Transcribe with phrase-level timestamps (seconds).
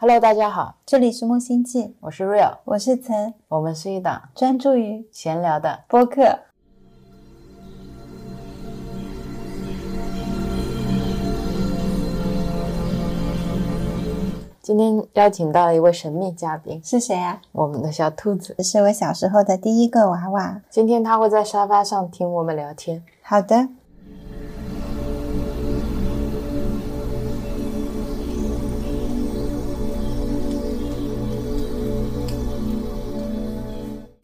[0.00, 6.38] Hello，大家好，这里是木星记，我是 Real，我是岑，我们是一档专注于闲聊的播客。
[14.62, 18.54] 今天邀请到了一位神秘嘉宾，是谁呀、我们的小兔子。
[18.62, 20.62] 是我小时候的第一个娃娃。
[20.70, 23.02] 今天他会在沙发上听我们聊天。
[23.20, 23.68] 好的。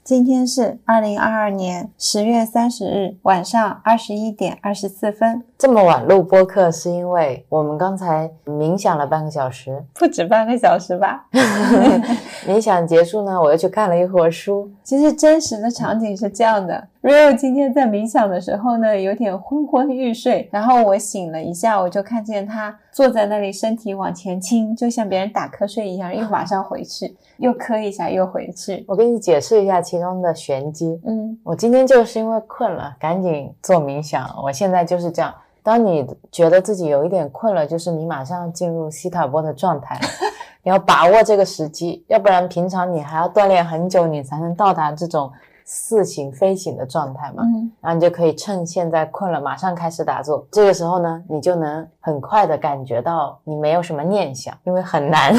[0.04, 11.24] 今天是二零二二年十月三十日晚上二十一点二十四分，这么晚录播客，是因为我们刚才冥想了半个小时，不止半个小时吧？
[12.46, 14.70] 冥想结束呢，我又去看了一会儿书。
[14.82, 28.82] 其实真实的场景是这样的，Rio 今天在冥想的时候呢，有点昏昏欲睡，然后我醒了一下，我就看见他坐在那里，身体往前倾，就像别人打瞌睡一样，又马上回去，又磕一下，又回去。
[28.88, 30.98] 我给你解释一下其中的玄机。
[31.04, 34.26] 嗯，我今天就是因为困了，赶紧做冥想。
[34.42, 40.01] 我现在就是这样，当你觉得自己有一点困了，就是你马上进入西塔波的状态，
[40.64, 45.30] 你要把握这个时机，要不然平常你还要锻炼很久，你才能到达这种
[45.65, 47.43] 似醒非醒的状态嘛。
[47.45, 50.46] 嗯，然后你就可以趁现在困了，马上开始打坐。
[50.51, 55.35] 这个时候呢，你就能很快的感觉到你没有什么念想，因为很难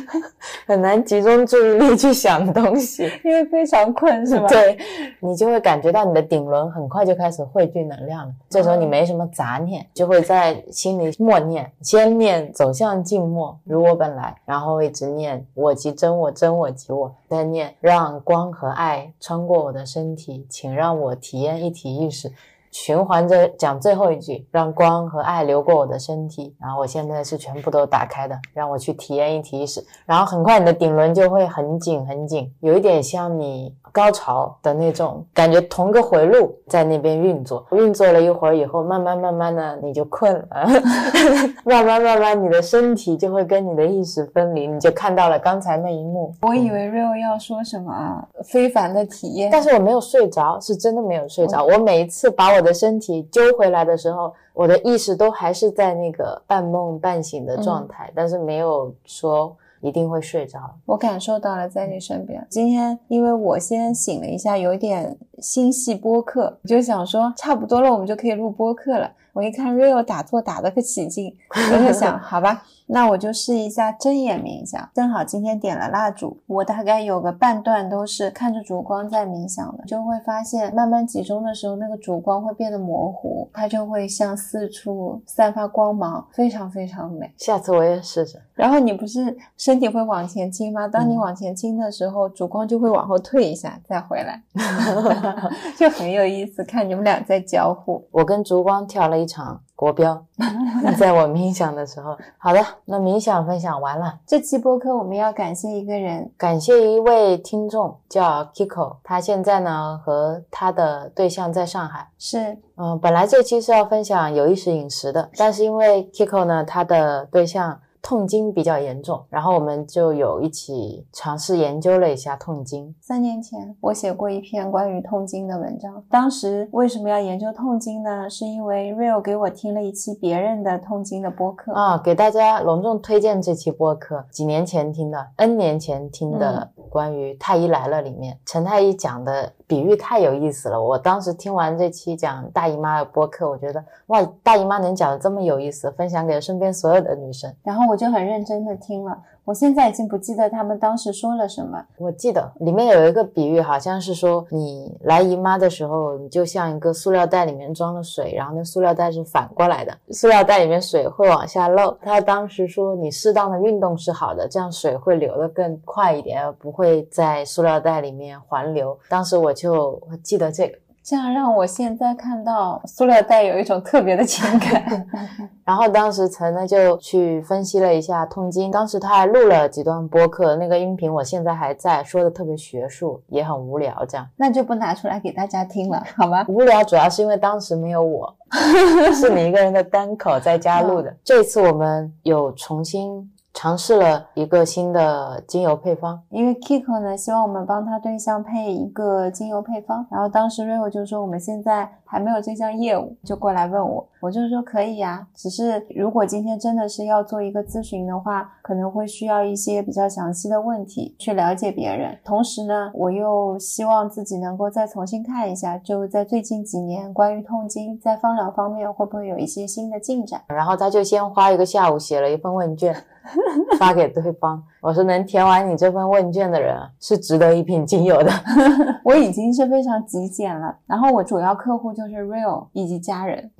[0.68, 3.10] 很难集中注意力去想东西。
[3.24, 4.76] 因为非常困是吧？，对，
[5.20, 8.34] 你就会感觉到你的顶轮很快就开始汇聚能量了。
[8.50, 22.30] 这时候你没什么杂念，就会在心里默念，先念走向静默，如我本来，然后一直念我即真我，真我即我，再念让光和爱穿过我的身体，请让我体验一体意识。
[22.72, 40.66] 循环着讲最后一句，让光和爱流过我的身体，然后我现在是全部都打开的，让我去体验一体意识，然后很快你的顶轮就会很紧很紧，有一点像你高潮的那种感觉，同个回路在那边运作，运作了一会儿以后，慢慢慢慢的你就困了，
[41.66, 46.34] 慢慢慢慢你的身体就会跟你的意识分离，你就看到了刚才那一幕。
[46.40, 51.62] 我以为 real 要说什么啊非凡的体验，但是我没有睡着，是真的没有睡着。
[51.64, 60.60] 我每一次把我的身体揪回来的时候，我的意识都还是在那个半梦半醒的状态，但是没有说一定会睡着。
[60.86, 62.46] 我感受到了在你身边。
[62.48, 69.10] 今天因为我先醒了一下，有一点心系播客，我就想说差不多了，我们就可以录播客了。
[69.32, 74.86] 我一看 Rio 打坐打得可起劲，我就想， 好吧，那我就试一下睁眼冥想。
[74.92, 87.32] 正好今天点了蜡烛，我大概有个半段都是看着烛光在冥想的，就会发现慢慢集中的时候，那个烛光会变得模糊，它就会向四处散发光芒，非常非常美。
[87.38, 88.38] 下次我也试试。
[88.52, 90.86] 然后你不是身体会往前倾吗？
[90.86, 94.42] 当你嗯往前倾的时候，烛光就会往后退一下，再回来，
[95.78, 96.62] 就很有意思。
[96.62, 100.24] 看你们俩在交互，我跟烛光跳了一场国标，
[100.96, 102.16] 在我冥想的时候。
[102.38, 104.16] 好的，那冥想分享完了。
[104.24, 112.08] 这期播客我们要感谢一个人，感谢一位听众叫 Kiko，他现在呢和他的对象在上海。
[112.16, 122.92] 是嗯，本来这期是要分享有意识饮食的，但是因为 Kiko 呢，他的对象痛经比较严重，然后我们就有一起尝试研究了一下痛经。
[123.00, 126.04] 三年前我写过一篇关于痛经的文章。
[126.10, 128.28] 当时为什么要研究痛经呢？
[128.28, 131.72] 是因为 Rio 给我听了一期别人的痛经的播客。
[131.72, 140.78] 啊，给大家隆重推荐这期播客，几年前听的，N 年前听的，关于《太医来了》里面陈太医讲的比喻太有意思了。
[140.78, 147.50] 我当时听完这期讲大姨妈的播客，我觉得哇，大姨妈能讲的这么有意思，分享给身边所有的女生。
[147.62, 149.16] 然后我就很认真的听了。
[149.44, 151.84] 我现在已经不记得他们当时说了什么。
[151.98, 161.96] 我记得里面有一个比喻，好像是说你来姨妈的时候，你就像一个塑料袋里面装了水，然后那塑料袋是反过来的，塑料袋里面水会往下漏。
[162.02, 168.96] 他当时说你适当的运动是好的，这样水会流得更快一点，而不会在塑料袋里面环流。
[169.08, 170.78] 当时我就记得这个。
[171.02, 175.06] 这样让我现在看到塑料袋有一种特别的情感。
[175.64, 184.26] 然后当时陈呢就去分析了一下痛经，当时他还录了几段播客，那个音频我现在还在，说的特别学术，也很无聊，这样。
[184.36, 186.44] 那就不拿出来给大家听了，好吗？
[186.48, 188.34] 无聊主要是因为当时没有我，
[189.14, 191.14] 是你一个人的单口在家录的。
[191.24, 205.26] 这次我们有重新尝试了一个新的精油配方，因为 Kiko 呢，希望我们帮他对象配一个精油配方，然后当时 Rio 就说我们现在还没有这项业务，就过来问我，我就说可以呀。
[205.34, 212.18] 只是如果今天真的是要做一个咨询的话，可能会需要一些比较详细的问题去了解别人。
[212.24, 220.40] 同时呢，我又希望自己能够再重新看一下，就在最近几年关于痛经在芳疗方面会不会有一些新的进展。
[220.48, 222.96] 然后他就先花一个下午写了一份问卷。
[223.78, 228.30] 发给对方，我说能填完你这份问卷的人是值得一瓶精油的。
[229.04, 233.50] 我已经是非常极简了，然后我主要客户就是 Real 以及家人，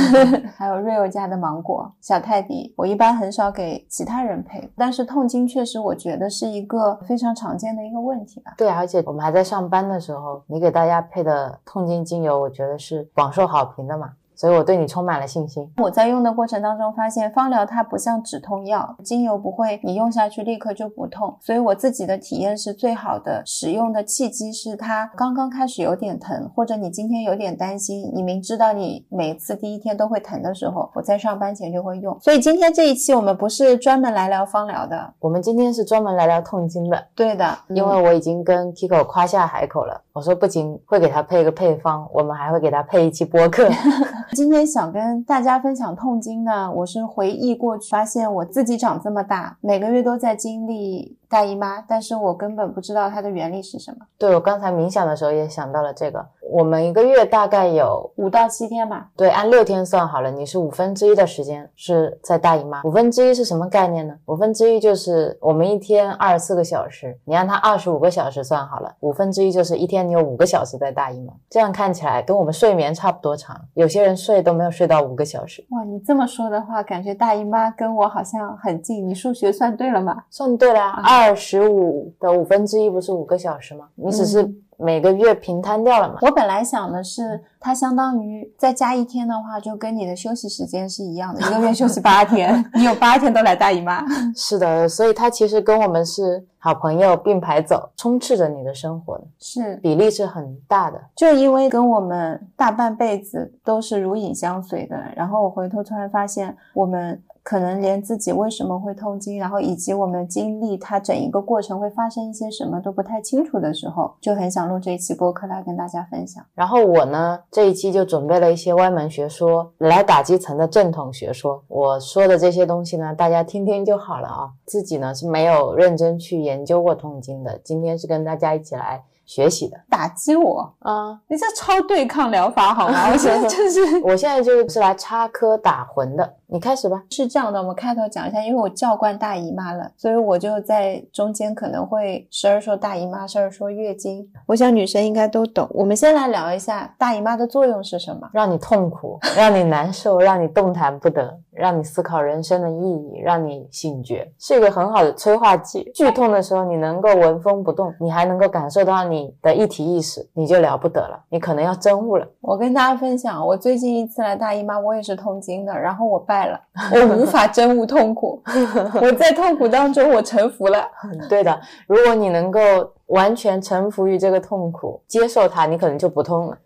[0.56, 2.72] 还有 Real 家的芒果、小泰迪。
[2.76, 8.54] 我一般很少给其他人配，但是痛经确实我觉得是一个非常常见的一个问题吧。
[8.56, 14.10] 对，而且我们还在上班的时候，你给大家配的痛经精油，我觉得是广受好评的嘛。
[14.40, 15.70] 所以我对你充满了信心。
[15.76, 21.36] 我在用的过程当中发现，芳疗它不像止痛药，精油不会你用下去立刻就不痛。
[21.42, 32.18] 所以我自己的体验是最好的使用的契机是它刚刚开始有点疼，或者你今天有点担心，你明知道你每次第一天都会疼的时候，我在上班前就会用。
[32.22, 37.06] 所以今天这一期我们不是专门来聊芳疗的，我们今天是专门来聊痛经的。
[37.14, 43.68] 对的，因为我已经跟 Kiko 夸下海口了，我说不仅会给他配一个配方，我们还会给他配一期播客。
[44.34, 51.16] 今天想跟大家分享痛经呢，我是回忆过去，发现我自己长这么大，每个月都在经历。
[51.30, 53.98] 大姨妈，但是我根本不知道它的原理是什么。
[54.18, 56.26] 对我刚才冥想的时候也想到了这个。
[56.50, 59.08] 我们一个月大概有五到七天吧。
[59.16, 62.82] 对，按六天算好了，你是五分之一的时间是在大姨妈。
[62.82, 64.12] 五分之一是什么概念呢？
[64.26, 71.32] 五分之一就是我们一天二十四个小时，你按它二十五个小时算好了，五分之一就是一天你有五个小时在大姨妈。
[71.48, 75.64] 这样看起来跟我们睡眠差不多长，有些人睡都没有睡到五个小时。
[75.70, 79.08] 哇，你这么说的话，感觉大姨妈跟我好像很近。
[79.08, 80.24] 你数学算对了吗？
[80.28, 81.30] 算对了，二。
[81.30, 83.88] 二十五的五分之一不是五个小时吗？
[83.94, 84.42] 你只是
[84.80, 86.18] 每个月平摊掉了嘛？
[86.22, 94.04] 我本来想的是，它相当于再加一天的话，就跟你的休息时间是一样的，一个月休息八天， 你有八天都来大姨妈。
[94.34, 101.00] 是的，所以它其实跟我们是好朋友并排走，充斥着你的生活的，是比例是很大的。
[101.14, 107.22] 就因为跟我们大半辈子都是如影相随的，然后我回头突然发现我们。
[107.42, 116.44] 可能连自己为什么会痛经，然后以及我们经历它整一个过程会发生一些什么都不太清楚的时候，就很想录这一期播客来跟大家分享。
[116.54, 121.62] 然后我呢，这一期就准备了一些歪门学说来打基层的正统学说。
[121.68, 127.58] 我说的这些东西呢，大家听听就好了啊，自己呢是没有认真去研究过痛经的。
[127.64, 129.02] 今天是跟大家一起来。
[129.26, 131.16] 学习的打击我啊！
[131.28, 133.12] 你这超对抗疗法好吗？
[133.12, 136.34] 我现在就是， 我现在就是来插科打诨的。
[136.52, 137.02] 你开始吧。
[137.10, 144.28] 是这样的，我们开头讲一下，因为我叫惯大姨妈了，所以我就在中间可能会时而说大姨妈，时而说月经。
[144.46, 145.68] 我想女生应该都懂。
[145.70, 148.28] 我们先来聊一下大姨妈的作用是什么？
[148.32, 151.38] 让你痛苦，让你难受，让你动弹不得。
[151.52, 155.90] 让你思考人生的意义，让你醒觉，是一个很好的催化剂。
[155.94, 161.22] 剧痛的时候，你能够纹风不动，你还能够感受到你的一体意识，你就了不得了。
[161.28, 162.26] 你可能要真悟了。
[162.40, 166.58] 我跟大家分享，我最近一次来大姨妈，我也是痛经的，然后我败了，
[166.94, 168.42] 我无法真悟痛苦，
[169.02, 170.88] 我在痛苦当中我臣服了。
[171.28, 172.60] 对的，如果你能够
[173.06, 176.56] 完全臣服于这个痛苦，接受它，你可能就不痛了。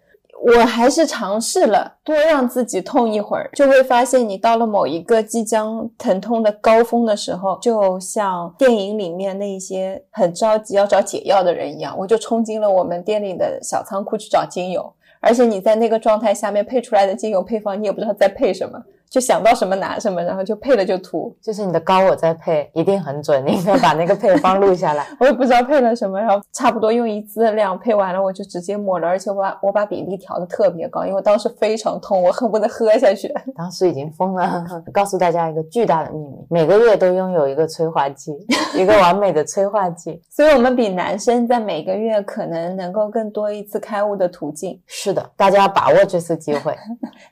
[0.46, 18.78] 我还是尝试了，多让自己痛一会儿，就会发现你到了某一个即将疼痛的高峰的时候，就像电影里面那些很着急要找解药的人一样，我就冲进了我们店里的小仓库去找精油，而且你在那个状态下面配出来的精油配方，你也不知道在配什么。
[19.14, 21.32] 就想到什么拿什么，然后就配了就涂。
[21.40, 23.46] 就是你的膏我在配，一定很准。
[23.46, 25.06] 你应该把那个配方录下来。
[25.20, 29.06] 我也不知道配了什么，然后差不多用一次的量配完了，我就直接抹了。
[29.06, 33.32] 而且我把我把比例调的特别高，因为当时非常痛，我恨不得喝下去。
[33.54, 34.64] 当时已经疯了。
[34.92, 38.32] 告诉大家一个巨大的秘密：每个月都拥有一个催化剂，
[38.76, 40.20] 一个完美的催化剂。
[40.28, 44.76] 所以我们比男生在每个月可能能够更多一次开悟的途径。
[44.86, 46.76] 是的，大家要把握这次机会。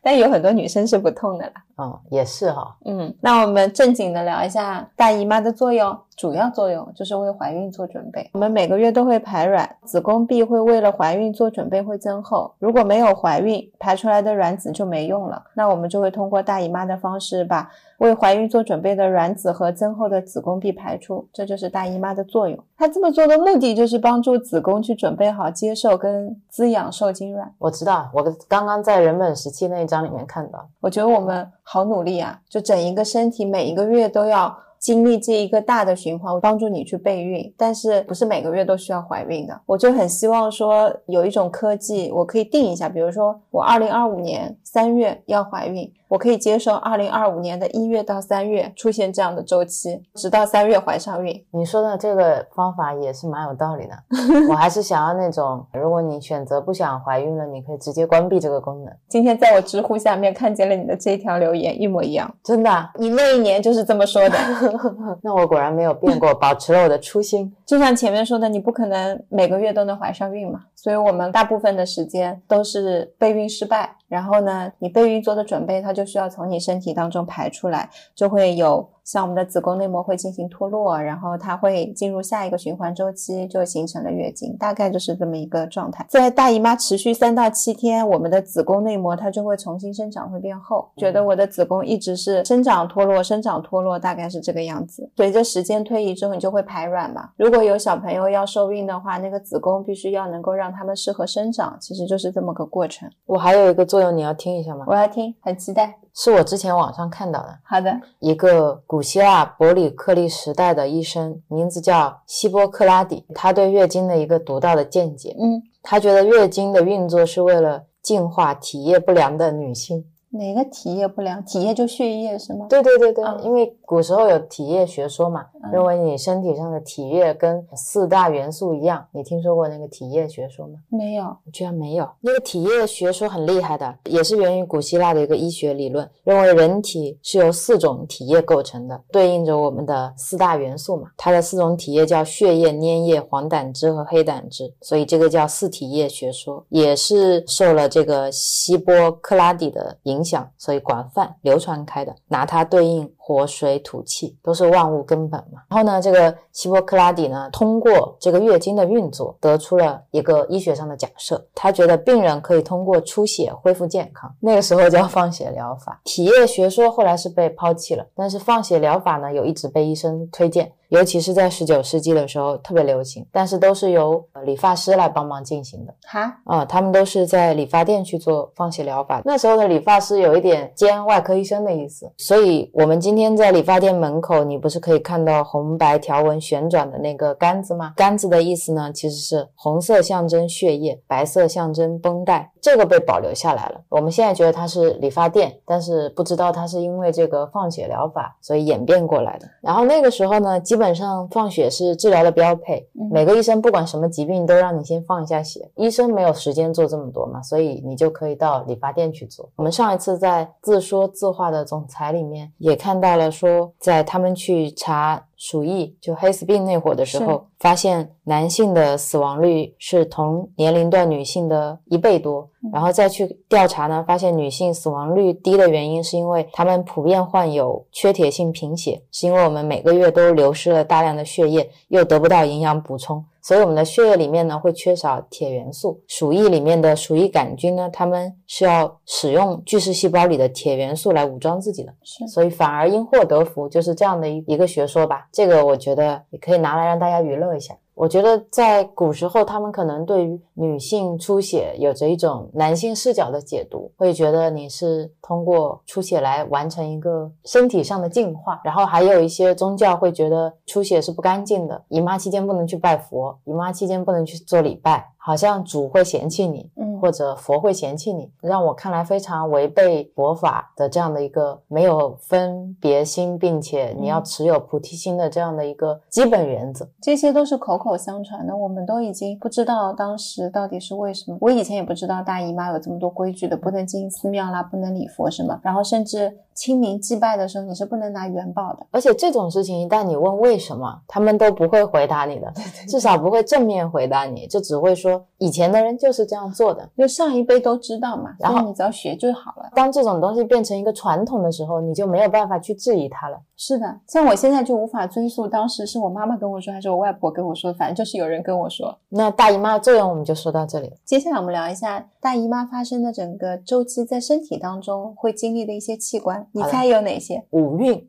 [0.00, 1.52] 但有很多女生是不痛的啦。
[1.76, 2.76] 哦，也是哈。
[2.84, 5.98] 嗯，那我们正经的聊一下大姨妈的作用。
[6.14, 8.30] 主要作用就是为怀孕做准备。
[8.34, 12.52] 我们每个月都会排卵，子宫壁会为了怀孕做准备，会增厚。
[12.58, 15.42] 如果没有怀孕，排出来的卵子就没用了。
[15.54, 17.68] 那我们就会通过大姨妈的方式，把
[18.02, 21.26] 为怀孕做准备的卵子和增厚的子宫壁排出。
[21.32, 22.58] 这就是大姨妈的作用。
[22.76, 27.52] 她这么做的目的就是帮助子宫去准备好接受跟滋养受精卵。
[27.58, 30.68] 我知道，我刚刚在人本时期那一章里面看到。
[30.80, 34.56] 我觉得我们好努力啊，就整一个身体每一个月都要。
[34.82, 39.60] 经历这一个大的循环，帮助你去备孕，但是不是每个月都需要怀孕的。
[39.64, 45.88] 我就很希望说有一种科技，我可以定一下，比如说我二零二五年三月要怀孕。
[46.12, 51.42] 我可以接受二零二五年的一月到三月出现这样的周期，直到三月怀上孕。
[51.52, 53.94] 你说的这个方法也是蛮有道理的。
[54.50, 58.94] 我还是想要那种，如果你选择不想怀孕了，你可以直接关闭这个功能。
[59.08, 62.90] 今天在我知乎下面看见了你的这条留言，一模一样，真的。
[62.96, 64.36] 你那一年就是这么说的。
[65.24, 67.50] 那我果然没有变过，保持了我的初心。
[67.64, 73.96] 就像前面说的，你不可能每个月都能怀上孕嘛，所以我们大部分的时间都是备孕失败。
[74.08, 78.88] 然后呢，你备孕做的准备，它就就需要从你身体当中排出来，就会有。
[79.04, 86.06] 像我们的子宫内膜会进行脱落，然后它会进入下一个循环周期，就形成了月经，大概就是这么一个状态。
[86.08, 90.88] 在大姨妈持续三到七天，我们的子宫内膜它就会重新生长，会变厚。
[90.96, 95.10] 觉得我的子宫一直是生长脱落，生长脱落，大概是这个样子。
[95.16, 97.30] 随着时间推移之后，你就会排卵嘛。
[97.36, 103.10] 如果有小朋友要受孕的话，那个子宫必须要能够让他们适合生长，其实就是这么个过程。
[103.26, 104.84] 我还有一个作用，你要听一下吗？
[104.86, 106.01] 我要听，很期待。
[106.14, 107.58] 是我之前网上看到的。
[107.62, 115.34] 好的，一个古希腊伯里克利时代的医生，名字叫希波克拉底，他对月经的一个独到的见解。
[115.38, 120.04] 嗯，他觉得月经的运作是为了净化体液不良的女性。
[120.32, 121.44] 哪个体液不良？
[121.44, 122.66] 体液就血液是吗？
[122.70, 129.06] 对对对对，因为古时候有体液学说嘛，认为你身体上的体液跟四大元素一样。
[129.12, 130.78] 你听说过那个体液学说吗？
[130.88, 132.08] 没有，居然没有。
[132.22, 141.10] 那个体液学说很厉害的，也是源于古希腊的一个医学理论，认为人体是由四种体液构成的，对应着我们的四大元素嘛。
[141.18, 150.21] 它的四种体液叫血液、粘液、黄胆汁和黑胆汁，所以这个叫四体液学说，也是受了这个希波克拉底的影。
[150.22, 155.62] 影响，所以广泛流传开的，拿它对应火、水、土、气，都是万物根本嘛。
[155.68, 164.34] 然后呢，这个希波克拉底呢，通过这个月经的运作，得出了一个医学上的假设，他觉得病人可以通过出血恢复健康。
[164.40, 170.72] 那个时候叫放血疗法，体液学说后来是被抛弃了，但是放血疗法呢，有一直被医生推荐。
[170.88, 175.94] 尤其是在十九世纪的时候特别流行，但是都是由理发师来帮忙进行的。
[176.02, 179.22] 哈啊，他们都是在理发店去做放血疗法。
[179.24, 187.92] 那时候的理发师有一点兼外科医生的意思，所以我们今今天在理发店门口，你不是可以看到红白条纹旋转的那个杆子吗？
[187.94, 193.82] 杆子的意思呢，其实是红色象征血液，白色象征绷带，这个被保留下来了。
[193.90, 199.46] 我们现在觉得它是理发店，但是不知道它是因为这个放血疗法所以演变过来的。
[199.60, 205.70] 然后那个时候呢，基本上放血是治疗的标配，每个医生不管什么疾病都让你先放一下血。
[205.74, 209.50] 医生没有时间做这么多嘛，所以你就可以到理发店去做。
[209.56, 215.22] 我们上一次在自说自话的总裁里面也看到了，说在他们去查。
[215.44, 233.24] 鼠疫就黑死病那会儿的时候，发现男性的死亡率是同年龄段女性的一倍多，然后再去调查呢，发现女性死亡率低的原因是因为她们普遍患有缺铁性贫血，是因为我们每个月都流失了大量的血液，又得不到营养补充。
[233.42, 245.28] 所以我们的血液里面呢会缺少铁元素，鼠疫里面的鼠疫杆菌呢，它们是要使用巨噬细胞里的铁元素来武装自己的，是，所以反而因祸得福，就是这样的一一个学说吧。
[245.32, 247.76] 这个我觉得也可以拿来让大家娱乐一下。
[248.02, 258.60] 我觉得在古时候，他们可能对于女性出血有着一种男性视角的解读，会觉得你是通过出血来完成一个身体上的净化。
[258.64, 265.11] 然后还有一些宗教会觉得出血是不干净的，姨妈期间不能去拜佛，姨妈期间不能去做礼拜。
[265.24, 276.88] 好像主会嫌弃你，嗯，或者佛会嫌弃你，让我看来非常违背佛法的这样的一个没有分别心，并且你要持有菩提心的这样的一个基本原则。
[277.00, 281.38] 这些都是口口相传的，我们都已经不知道当时到底是为什么。
[281.40, 286.36] 我以前也不知道大姨妈有这么多规矩的，不能进寺庙啦，不能礼佛什么，然后甚至。
[286.54, 288.86] 清明祭拜的时候，你是不能拿元宝的。
[288.90, 292.52] 而且这种事情，一旦你问为什么，他们都不会回答你的，
[292.86, 298.34] 至少不会正面回答你，就只会说以前的人就是这样做的，就上一辈都知道嘛。
[298.38, 299.70] 然后你只要学就好了。
[299.74, 303.40] 当这种东西变成一个传统的时候，你就没有办法去质疑它了。
[303.56, 308.98] 是的，像我现在就无法追溯当时是我妈妈跟我说，还是我外婆跟我说，反正就是有人跟我说。
[309.08, 310.96] 那大姨妈的作用我们就说到这里了。
[311.04, 317.44] 接下来我们聊一下大姨妈发生的整个周期，在身体当中会经历的一些器官，你猜有哪些？
[317.50, 318.08] 五运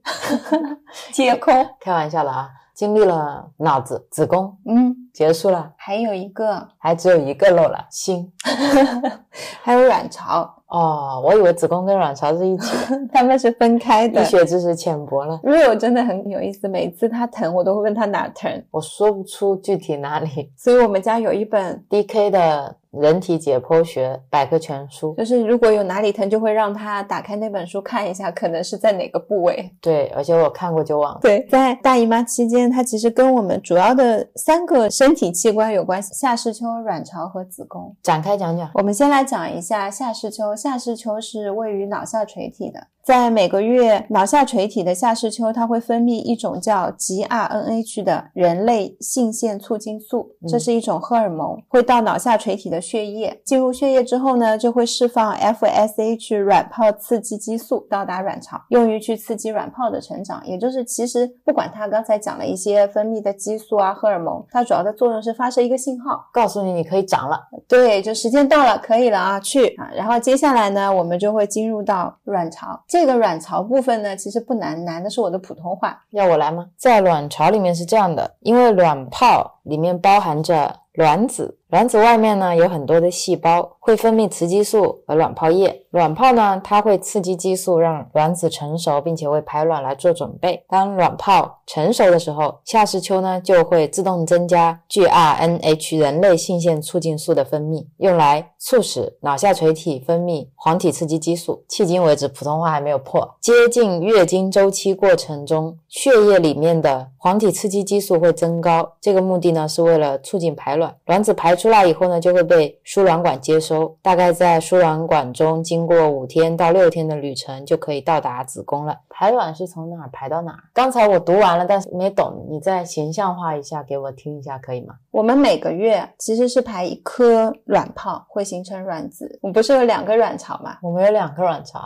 [1.11, 2.49] 皆空， 开玩笑了啊！
[2.73, 8.31] 经历了脑子、子宫，嗯，结束了，还有一个，还只有一个漏了，心。
[9.61, 10.51] 还有卵巢。
[10.67, 14.21] 哦，我以为子宫跟卵巢是一起的， 他们是分开的。
[14.23, 15.39] 医学知识浅薄了。
[15.43, 20.51] Rio 真的很有意思，每次他疼，我都会问他哪疼，我说不出具体哪里。
[20.57, 29.71] 所以我们家有一本，DK 的人体解剖学百科全书，就是如果有哪里疼，就会让他打开那本书看一下，可能是在哪个部位。
[29.79, 31.19] 对，而且我看过就忘了。
[31.21, 37.93] 对，在大姨妈期间，它其实跟我们主要的三个身体器官有关系：下视丘、卵巢和子宫。
[38.01, 38.71] 展开讲讲。
[38.75, 40.55] 我们先来讲一下下视丘。
[40.55, 60.41] 下视丘是位于脑下垂体的，在每个月，脑下垂体的下视丘它会分泌一种叫 GRNH 的人类性腺促进素，这是一种荷尔蒙，会到脑下垂体的血液，进入血液之后呢，就会释放 FSH 卵泡刺激激素到达卵巢，用于去刺激卵泡的成长。
[60.47, 69.89] 也就是其实不管它刚才讲了一些分泌的激素啊、荷尔蒙，它主要的作用是发射一个信号，告诉你你可以长了，对，就时间到了，可以了啊，去啊。
[69.95, 72.83] 然后接下来呢，我们就会进入到卵巢。
[72.87, 76.03] 这个卵巢部分呢，其实不难，难的是我的普通话。
[76.11, 76.67] 要我来吗？
[76.77, 85.81] 在卵巢里面是这样的，因为卵泡里面包含着卵子，卵子外面呢有很多的细胞，会分泌雌激素和卵泡液。
[85.89, 90.63] 卵泡呢，它会刺激激素让卵子成熟，并且为排卵来做准备。
[90.67, 101.63] 当卵泡成熟的时候，下视丘呢就会自动增加 GRNH 人类性腺促进素的分泌，用来促使脑下垂体分泌黄体刺激激素。
[101.69, 103.35] 迄今为止，普通话还没有破。
[103.41, 110.95] 接近月经周期过程中，血液里面的黄体刺激激素会增高，这个目的呢是为了促进排卵。
[111.05, 118.93] 卵子排出出来以后呢，就会被输卵管接收，大概在输卵管中经过五天到六天的旅程，就可以到达子宫了。
[119.07, 120.59] 排卵是从哪儿排到哪儿？
[120.73, 124.95] 刚才我读完了，但是没懂，你再形象化一下给我听一下，可以吗？
[125.11, 129.39] 我们每个月其实是排一颗卵泡，会形成卵子。
[129.41, 130.79] 我们不是有两个卵巢吗？
[130.81, 131.79] 我们有两个卵巢，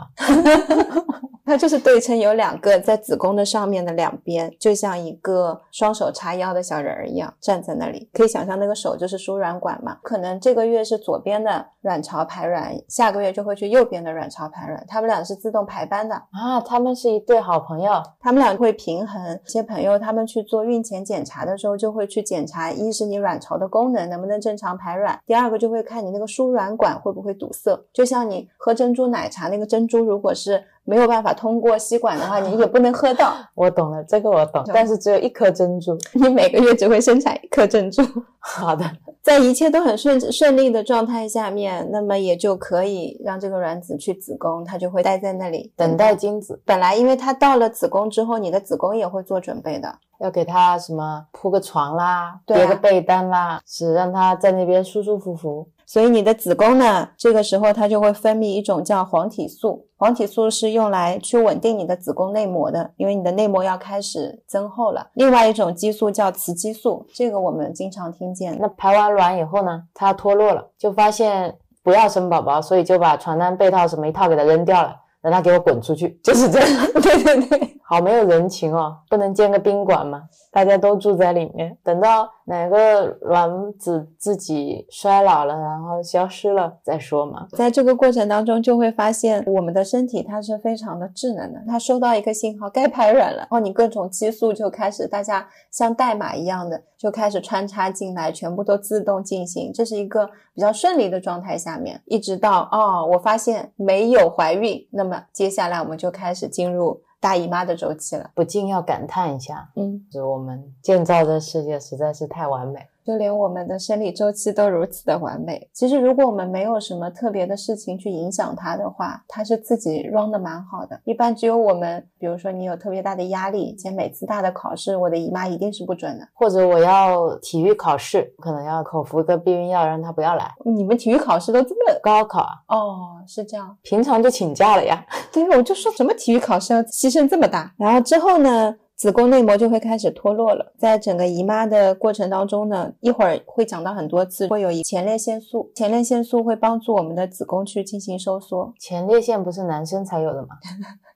[1.48, 8.08] 它就是对称有两个在子宫的上面的两边，就像一个双手叉腰的小人儿一样站在那里。
[8.12, 9.96] 可以想象那个手就是输卵管嘛。
[10.02, 16.14] 可能这个月是左边的卵巢排卵，下个月就会去右边的卵巢排卵，他们俩是自动排班的。
[16.14, 18.02] 啊，他们是一对好朋友。
[18.20, 19.40] 他们俩会平衡。
[19.46, 27.78] 一些朋友他们去做孕前检查的时候，就会去检查，一是你卵巢的功能能不能正常排卵，第二个就会看你那个输卵管会不会堵塞。
[27.92, 33.34] 就像你喝珍珠奶茶，那个珍珠如果是没有办法通过吸管的话，你也不能喝到。
[33.54, 35.94] 我懂了，这个我懂，但是只有一颗珍珠。
[36.14, 38.02] 你每个月只会生产一颗珍珠。
[38.40, 38.90] 好的，
[39.22, 46.58] 在一切都很顺顺利的状态下面，那么也就可以让这个卵子去子宫，它就会待在那里等待精子。
[46.64, 49.94] 本来因为它到了子宫之后，你的子宫也会做准备的。
[50.20, 55.68] 要给它什么铺个床啦，对啊叠个被单啦，是让它在那边舒舒服服。
[55.90, 59.86] 所以你的子宫呢，这个时候它就会分泌一种叫黄体素。
[59.96, 65.08] 黄体素是用来去稳定你的子宫内膜的，因为你的内膜要开始增厚了。
[65.14, 68.54] 另外一种激素叫雌激素，这个我们经常听见。
[68.60, 76.92] 那排完卵以后呢，它脱落了，就发现不要生宝宝，所以就把床单、被套什么一套给它扔掉了，让它给我滚出去，就是这样。
[77.00, 80.24] 对 对对，好没有人情哦，不能建个宾馆吗？
[80.52, 87.46] 大家都住在里面，等到哪个卵子自己衰老了，然后消失了再说嘛。
[87.52, 108.30] 在这个过程当中，就会发现我们的身体它是非常的智能的，它收到一个信号该排卵了，然后你各种激素就开始，大家像代码一样的就开始穿插进来，全部都自动进行，这是一个比较顺利的状态下面，一直到哦，我发现没有怀孕，那么接下来我们就开始进入大姨妈的周期了。
[108.34, 112.86] 不禁要感叹一下，嗯，就是我们建造的世界实在是太完美。
[113.08, 115.66] 就连我们的生理周期都如此的完美。
[115.72, 121.00] 其实，如果我们没有什么特别的事情去影响它的话，它是自己 run 的蛮好的。
[121.04, 126.28] 一般只有我们，比如说你有特别大的压力，且每次大的考试，我的姨妈一定是不准的。
[126.34, 130.52] 或者我要体育考试，可能要口服一个避孕药，让它不要来。
[130.66, 133.74] 你们体育考试都这么高考啊，哦，是这样。
[133.80, 135.02] 平常就请假了呀。
[135.32, 138.76] 对，我就说什么体育考试要牺牲这么大，然后之后呢？
[138.98, 148.74] 子宫内膜就会开始脱落了，在整个姨妈的过程当中呢，一会儿会讲到很多次，会有前列腺素，前列腺素会帮助我们的子宫去进行收缩。
[148.76, 150.48] 前列腺不是男生才有的吗？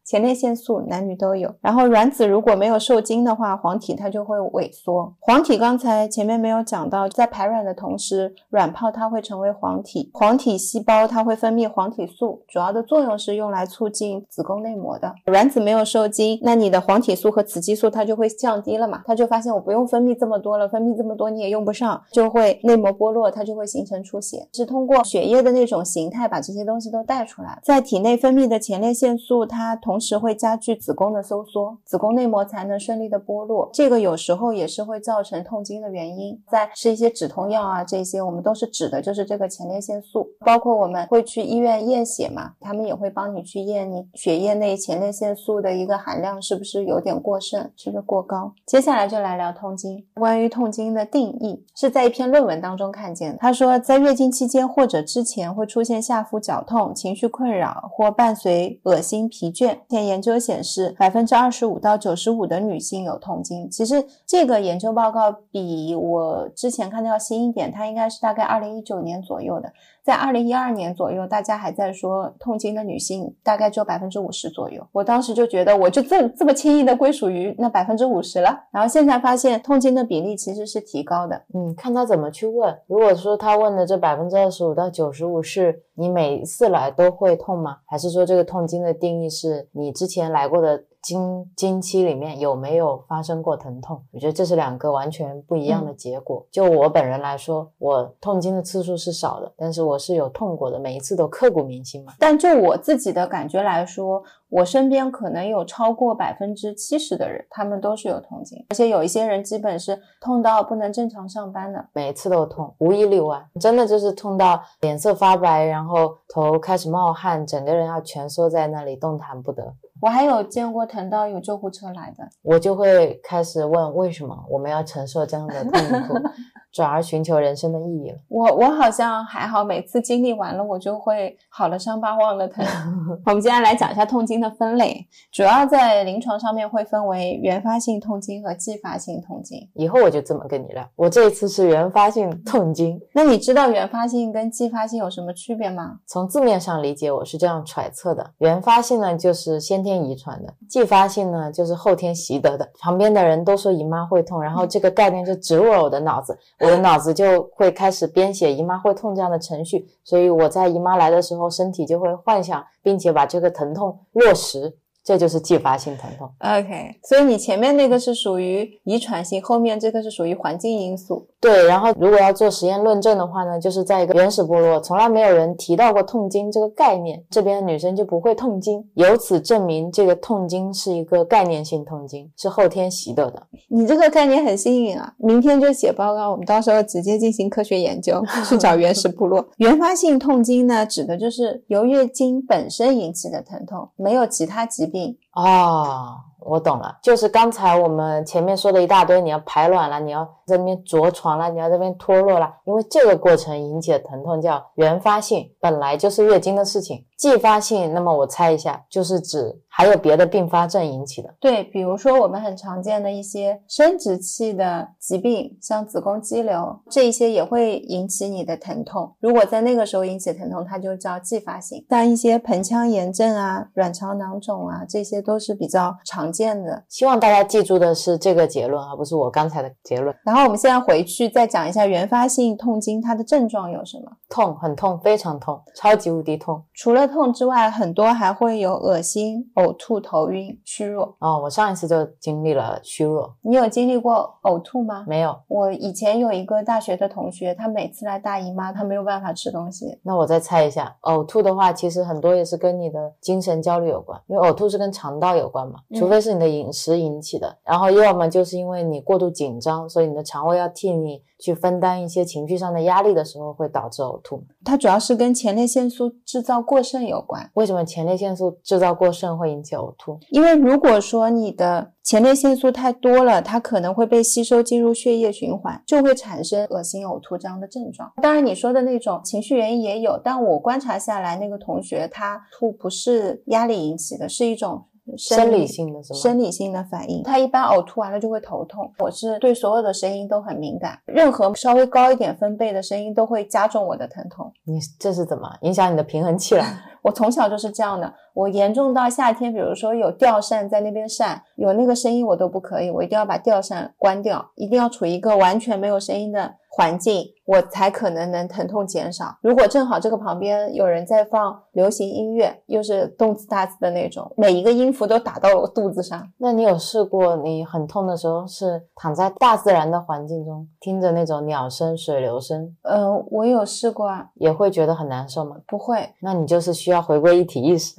[0.04, 1.54] 前列腺素男女都有。
[1.60, 5.14] 然后卵子如果没有受精的话，黄体它就会萎缩。
[5.20, 15.14] 黄体刚才前面没有讲到，在排卵的同时，卵泡它会成为黄体，黄体细胞它会分泌黄体素，主要的作用是用来促进子宫内膜的。
[15.26, 27.60] 卵子没有受精，那你的黄体素和雌激素它就会降低了嘛，它就发现我不用分泌这么多了，分泌这么多你也用不上，就会内膜剥落，它就会形成出血，是通过血液的那种形态把这些东西都带出来。
[27.62, 33.68] 在体内分泌的前列腺素，它同同时会加剧子宫的收缩，子宫内膜才能顺利的剥落。
[33.74, 36.42] 这个有时候也是会造成痛经的原因。
[36.50, 40.26] 在吃一些止痛药啊，这些我们都是指的就是这个前列腺素。
[40.40, 48.54] 包括我们会去医院验血嘛，他们也会帮你去验你血液内前列腺素的一个含量是不是有点过剩，是不是过高。
[48.64, 50.02] 接下来就来聊痛经。
[50.14, 53.38] 关于痛经的定义，是在一篇论文当中看见的。
[53.38, 59.76] 他说，在月经期间或者之前会出现下腹绞痛、情绪困扰或伴随恶心、疲倦。
[59.88, 63.70] 前研究显示，百分之二十五到九十五的女性有痛经。
[63.70, 69.72] 其实这个研究报告比我之前看的要新一点，它应该是大概二零一九年左右的。
[70.04, 74.84] 在二零一二年左右，大家还在说痛经的女性大概只有百分之五十左右。
[74.90, 78.64] 我当时就觉得，我就这这么轻易的归属于那百分之五十了。
[78.72, 81.42] 然后现在发现，痛经的比例其实是提高的。
[81.54, 82.76] 嗯，看他怎么去问。
[82.86, 87.76] 如果说他问的这百分之二十五到九十五是你每次来都会痛吗？
[87.86, 90.82] 还是说这个痛经的定义是你之前来过的？
[91.02, 94.02] 经经期里面有没有发生过疼痛？
[94.12, 96.46] 我觉得这是两个完全不一样的结果。
[96.50, 102.12] 就我本人来说，我痛经的次数是少的，但是我是有痛过的，每一次都刻骨铭心嘛。
[102.18, 119.74] 但就我自己的感觉来说，我身边可能有超过百分之七十的人，他们都是有痛经，而且有一些人基本是痛到不能正常上班的，每一次都痛，无一例外，真的就是痛到脸色发白，然后头开始冒汗，整个人要蜷缩在那里，动弹不得。
[120.02, 126.14] 我还有见过疼到有救护车来的，我就会开始问为什么我们要承受这样的痛苦。
[126.72, 128.16] 转而寻求人生的意义了。
[128.28, 132.64] 我我好像还好，每次经历完了，我就会好了伤疤忘了疼。
[133.26, 139.58] 我们接下来讲一下痛经的分类，主要在临床上面会分为原发性痛经和继发性痛经。
[139.74, 140.82] 以后我就这么跟你聊。
[140.96, 145.98] 我这一次是原发性痛经，那你知道原发性跟继发性有什么区别吗？
[146.06, 152.68] 从字面上理解，我是这样揣测的：原发性呢就是先天遗传的，继发性呢就是后天习得的。
[152.80, 156.38] 旁边的人都说姨妈会痛，然后这个概念就植入了我的脑子。
[156.62, 164.78] 我的脑子就会开始编写姨妈会痛这样的程序，所以我在姨妈来的时候，身体就会幻想，并且把这个疼痛落实。
[165.04, 166.30] 这就是继发性疼痛。
[166.38, 171.26] OK，所以你前面那个是属于遗传性，后面这个是属于环境因素。
[171.40, 183.42] 对，然后如果要做实验论证的话呢，就是在一个原始部落，从来没有人提到过痛经这个概念，这边的女生就不会痛经，由此证明这个痛经是一个概念性痛经，是后天习得的。
[183.68, 185.12] 你这个概念很新颖啊！
[185.18, 189.44] 明天就写报告，我们到时候直接进行科学研究，去找原始部落。
[189.58, 195.16] 原发性痛经呢，指的就是由月经本身引起的疼痛，没有其他疾病。
[195.32, 207.04] 哦，我懂了，就是刚才我们前面说的一大堆，你要排卵了，你要在那边着床了，你要这边脱落了，因为这个过程引起的疼痛叫原发性，本来就是月经的事情。
[207.16, 211.32] 继发性，那么我猜一下，就是指还有别的并发症引起的。
[211.38, 219.14] 对，比如说我们很常见的一些生殖器的疾病，像子宫肌瘤，这一些也会引起你的疼痛。
[219.20, 221.86] 如果在那个时候引起疼痛，它就叫继发性。
[221.88, 226.82] 像一些盆腔炎症啊、卵巢囊肿啊，这些都是比较常见的。
[226.88, 230.16] 希望大家记住的是这个结论，而不是我刚才的结论。
[230.24, 234.10] 然后我们现在回去再讲一下原发性痛经它的症状有什么？
[234.32, 236.64] 痛，很痛，非常痛，超级无敌痛。
[236.72, 241.14] 除了痛之外，很多还会有恶心、呕吐、头晕、虚弱。
[241.18, 243.36] 哦，我上一次就经历了虚弱。
[243.42, 245.04] 你有经历过呕吐吗？
[245.06, 245.38] 没有。
[245.48, 250.00] 我以前有一个大学的同学，他每次来大姨妈，他没有办法吃东西。
[250.02, 255.74] 那我再猜一下，呕吐的话，其实很多也是跟你的精神焦虑有关，因为呕吐是跟肠道有关嘛。
[255.98, 264.42] 除非是你的饮食引起的，然后要么就是因为你过度紧张，所以你的肠胃要替你去分担一些情绪上的压力的时候，会导致呕吐。
[264.64, 267.50] 它主要是跟前列腺素制造过剩有关。
[267.54, 270.18] 为什么前列腺素制造过剩会引起呕吐？
[270.30, 278.12] 因为如果说你的前列腺素太多了，它可能会被吸收进入血液循环，就会产生恶心、呕吐这样的症状。
[278.22, 284.84] 当然，你说的那种情绪原因也有，但我观察下来，那个同学他吐不是压力引起的，是一种
[285.16, 286.02] 生理性的？
[286.02, 287.22] 生理性的反应。
[287.22, 288.90] 他一般呕吐完了就会头痛。
[288.98, 294.52] 我是对所有的声音都很敏感，任何稍微高一点分贝的声音都会加重我的疼痛。
[294.64, 296.64] 你这是怎么影响你的平衡器了？
[297.02, 298.12] 我从小就是这样的。
[298.32, 306.54] 我严重到夏天，比如说有吊扇在那边扇，有那个声音我都不可以，我一定要把吊扇关掉，一定要处于一个完全没有声音的。
[306.74, 309.36] 环境，我才可能能疼痛减少。
[309.42, 316.26] 如果正好这个旁边有人在放流行音乐，又是动次打次的那种，每一个音符都打到了我肚子上。
[316.38, 322.74] 那你有试过，你很痛的时候是躺在大自然的环境中，听着那种鸟声、水流声？
[322.84, 325.56] 呃，我有试过啊，也会觉得很难受吗？
[325.66, 326.08] 不会。
[326.22, 327.94] 那你就是需要回归一体意识，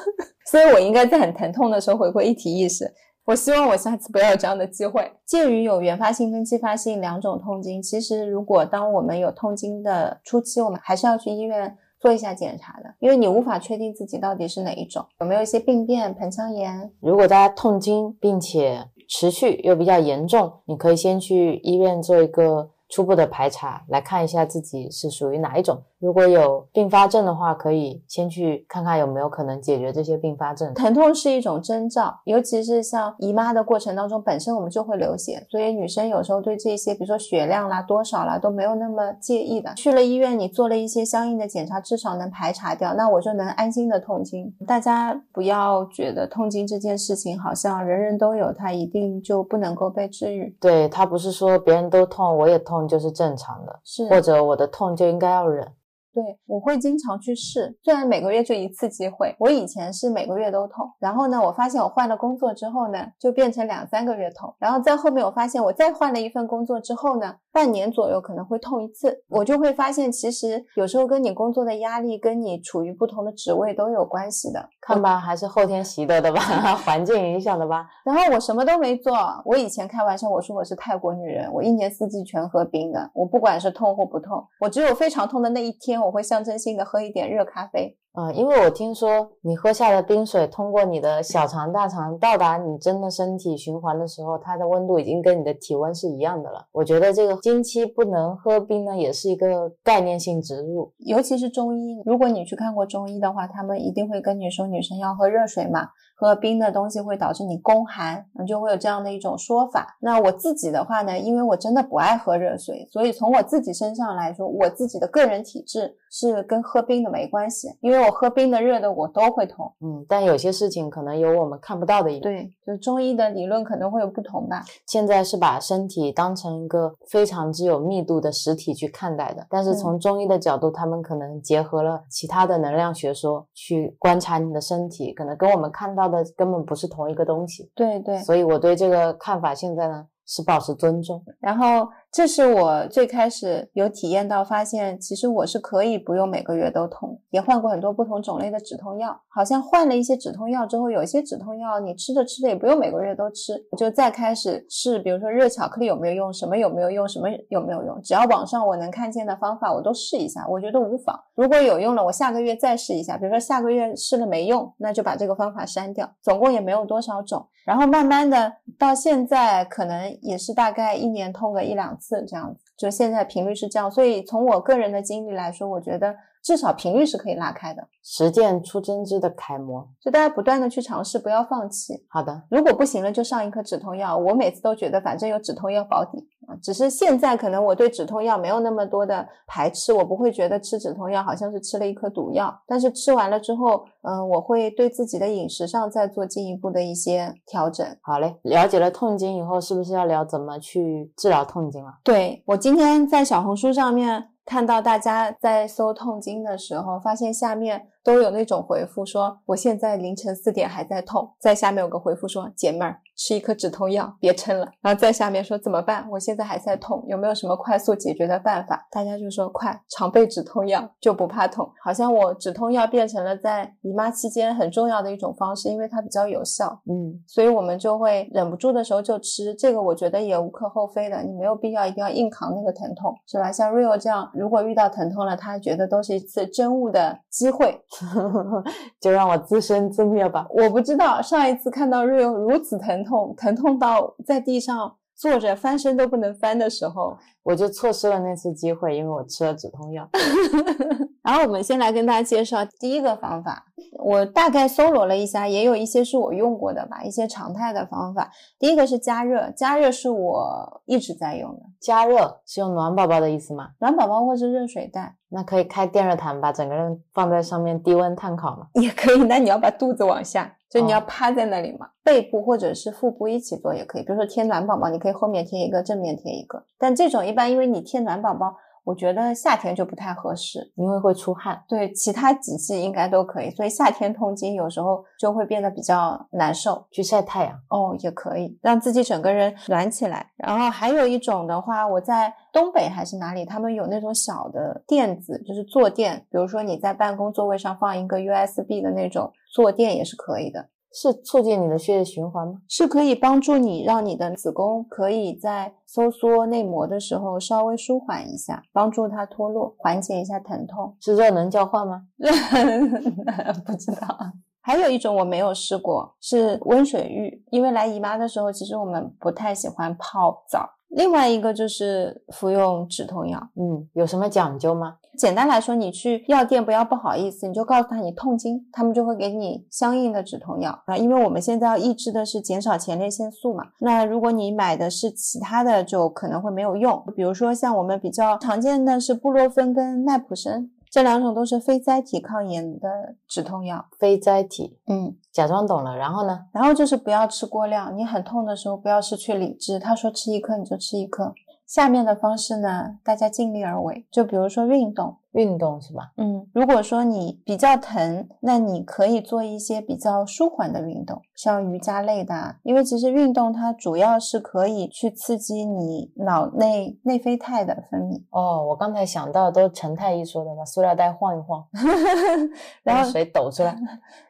[0.50, 2.90] 所以我应该在很疼痛的时候回归一体意识。
[3.26, 5.10] 我希望我下次不要有这样的机会。
[5.24, 16.92] 介于有原发性跟继发性两种痛经，其实如果当我们有痛经的初期，我们还是要去医院做一下检查的，因为你无法确定自己到底是哪一种，有没有一些病变、盆腔炎。
[17.00, 25.82] 如果大家痛经并且持续又比较严重，你可以先去医院做一个初步的排查，来看一下自己是属于哪一种。
[26.04, 30.74] 如果有并发症的话，可以先去看看有没有可能解决这些并发症。
[30.74, 39.72] 疼痛是一种征兆，尤其是像姨妈的过程当中，本身我们就会流血，所以女生有时候对这些，比如说血量啦、多少啦，都没有那么介意的。
[39.76, 44.54] 去了医院，你做了一些相应的检查，至少能排查掉，那我就能安心的痛经。
[44.66, 50.54] 大家不要觉得痛经这件事情好像人人都有，它一定就不能够被治愈。
[50.60, 55.66] 对，它不是说别人都痛，我也痛就是正常的，是或者我的痛就应该要忍。
[56.14, 59.34] 对，我会经常去试，虽然每个月就一次机会。
[59.40, 69.24] 我以前是每个月都痛，然后呢，我发现我换了工作之后呢，就变成两三个月痛，然后在后面我发现我再换了一份工作之后呢，半年左右可能会痛一次。
[69.28, 74.68] 我就会发现，其实有时候跟你工作的压力，跟你处于不同的职位都有关系的。
[74.80, 76.40] 看吧，还是后天习得的吧，
[76.86, 77.88] 环境影响的吧。
[78.04, 79.12] 然后我什么都没做，
[79.44, 86.03] 我以前开玩笑我说我是泰国女人，我一年四季全喝冰的，我不管是痛或不痛，我只有非常痛的那一天。
[86.04, 87.98] 我会象征性的喝一点热咖啡。
[88.16, 96.64] 嗯，因为我听说你喝下的冰水通过你的小肠、大肠到达你真的身体循环的时候，它的温度已经跟你的体温是一样的了。
[96.70, 100.92] 我觉得这个经期不能喝冰呢，也是一个概念性植入。
[100.98, 109.96] 尤其是中医，如果你去看过中医的话，他们一定会跟你说，女生要喝热水嘛，喝冰的东西会导致你宫寒，就会有这样的一种说法。
[110.00, 118.03] 那我自己的话呢，因为我真的不爱喝热水，所以从我自己身上来说，我自己的个人体质是跟喝冰的没关系，因为。
[118.04, 119.72] 我喝冰的、热的，我都会痛。
[119.80, 124.62] 嗯，但有些事情可能有我们看不到的一对，就中医的理论可能会有不同吧。
[124.86, 137.70] 现在是把身体当成一个非常之有密度的实体去看待的，但是从中医的角度，他们可能结合了其他的能量学说去观察你的身体，可能跟我们看到的根本不是同一个东西。
[137.74, 141.22] 对对，所以我对这个看法现在呢是保持尊重。
[141.40, 141.88] 然后。
[142.14, 149.20] 这是我最开始有体验到，发现其实我是可以不用每个月都痛，也换过很多不同种类的止痛药。
[149.28, 161.18] 好像换了一些止痛药之后，有一些止痛药你吃着吃着也不用每个月都吃，就再开始试，比如说热巧克力有没有用，什么有没有用，什么有没有用，只要网上我能看见的方法我都试一下，我觉得无妨。
[161.34, 163.18] 如果有用了，我下个月再试一下。
[163.18, 166.08] 比如说下个月试了没用，那就把这个方法删掉。
[166.22, 172.03] 总共也没有多少种，然后慢慢的到现在，可能也是大概一年痛个一两次。
[172.04, 177.82] 次这样子，就现在频率是这样，所以从我个人的经历来说，我觉得至少频率是可以拉开的。
[178.02, 182.04] 实践出真知的楷模，就大家不断的去尝试，不要放弃。
[182.06, 184.14] 好的，如果不行了，就上一颗止痛药。
[184.14, 186.52] 我每次都觉得，反正有止痛药保底啊。
[186.62, 192.54] 只是现在可能我对止痛药没有那么多的排斥，我不会觉得吃止痛药好像是吃了一颗毒药。
[192.66, 197.86] 但是吃完了之后，嗯，我会对自己的饮食上再做进一步的一些调整。
[198.02, 201.94] 好嘞，了解了痛经以后，是不是要聊怎么去治疗痛经了？
[202.04, 204.28] 对我今天在小红书上面。
[204.44, 216.06] 看到大家在搜痛经的时候，发现下面都有那种回复说：“我现在凌晨四点还在痛。”在下面有个回复说：“姐妹儿，吃一颗止痛药，别撑了。”然后在下面说：“怎么办？
[216.10, 226.78] 我现在还在痛，有没有什么快速解决的办法？”大家就说：“快，常备止痛药就不怕痛。”好像我止痛药变成了在姨妈期间很重要的一种方式，因为它比较有效。
[226.86, 231.22] 嗯，所以我们就会忍不住的时候就吃这个，我觉得也无可厚非的。
[231.22, 233.50] 你没有必要一定要硬扛那个疼痛，是吧？
[233.50, 234.30] 像 Rio 这样。
[234.34, 237.80] 如果遇到疼痛了，他觉得都是一次真悟的机会，
[239.00, 240.46] 就让我自生自灭吧。
[240.50, 250.08] 我不知道上一次看到 Rio 如此疼痛，疼痛到在地上坐着翻身都不能翻的时候，我就错失了那次机会，因为我吃了止痛药。
[251.22, 253.64] 然后我们先来跟大家介绍第一个方法，
[254.04, 258.30] 我大概搜罗了一下，也有一些是我用过的吧，一些常态的方法。
[258.58, 261.60] 第一个是加热，加热是我一直在用的。
[261.80, 263.68] 加热是用暖宝宝的意思吗？
[263.78, 268.68] 暖宝宝或是热水袋那可以开电热毯，把整个人放在上面低温炭烤吗？
[268.80, 274.02] 也可以，那你要把肚子往下，就你要哦趴在那里嘛，背部或者是腹部一起做也可以。
[274.02, 276.64] 比如说贴暖宝宝，你可以后面贴一个，正面贴一个。
[276.78, 280.72] 但这种一般因为你贴暖宝宝，我觉得夏天就不太合适。
[280.76, 281.62] 因为会出汗。
[281.68, 286.86] 对，其他几季应该都可以，所以夏天痛经有时候就会变得比较难受。
[286.90, 290.30] 去晒太阳，哦，也可以让自己整个人暖起来。
[290.36, 302.54] 然后还有一种的话，我在东北还是哪里，他们有那种小的垫子，就是坐垫，比如说你在办公座位上放一个 USB 的那种坐垫也是可以的，是促进你的血液循环吗？
[302.68, 310.96] 是可以帮助你让你的子宫可以在收缩内膜的时候稍微舒缓一下，帮助它脱落，缓解一下疼痛。
[311.00, 312.02] 是热能交换吗？
[313.66, 314.16] 不知道。
[314.62, 320.70] 还有一种我没有试过，是温水浴，因为来姨妈的时候，其实我们不太喜欢泡澡。
[320.94, 323.48] 另外一个就是服用止痛药。
[323.56, 324.96] 嗯，有什么讲究吗？
[325.18, 330.96] 简单来说，你去药店不要不好意思，你就告诉他你痛经，他们就会给你相应的止痛药啊。
[330.96, 337.04] 因为我们现在要抑制的是减少前列腺素嘛，那如果你买的是其他的，就可能会没有用。
[337.14, 343.86] 比如说像我们比较常见的是布洛芬跟奈普生，这两种都是非甾体抗炎的止痛药。
[343.98, 345.94] 非甾体，嗯，假装懂了。
[345.96, 346.46] 然后呢？
[346.52, 349.78] 然后就是不要吃过量，你很痛的时候不要失去理智。
[349.80, 351.34] 他说吃一颗你就吃一颗。
[351.66, 354.06] 下面的方式呢，大家尽力而为。
[354.10, 356.12] 就比如说运动，运动是吧？
[356.16, 362.56] 嗯，如果说你比较疼，那你可以做一些比较舒缓的运动，像瑜伽类的啊。
[362.62, 371.64] 因为其实运动它主要是可以去刺激你脑内内啡肽的分泌，哦，我刚才想到都陈太医说的，把塑料袋晃一晃，
[372.82, 373.76] 然后把水抖出来。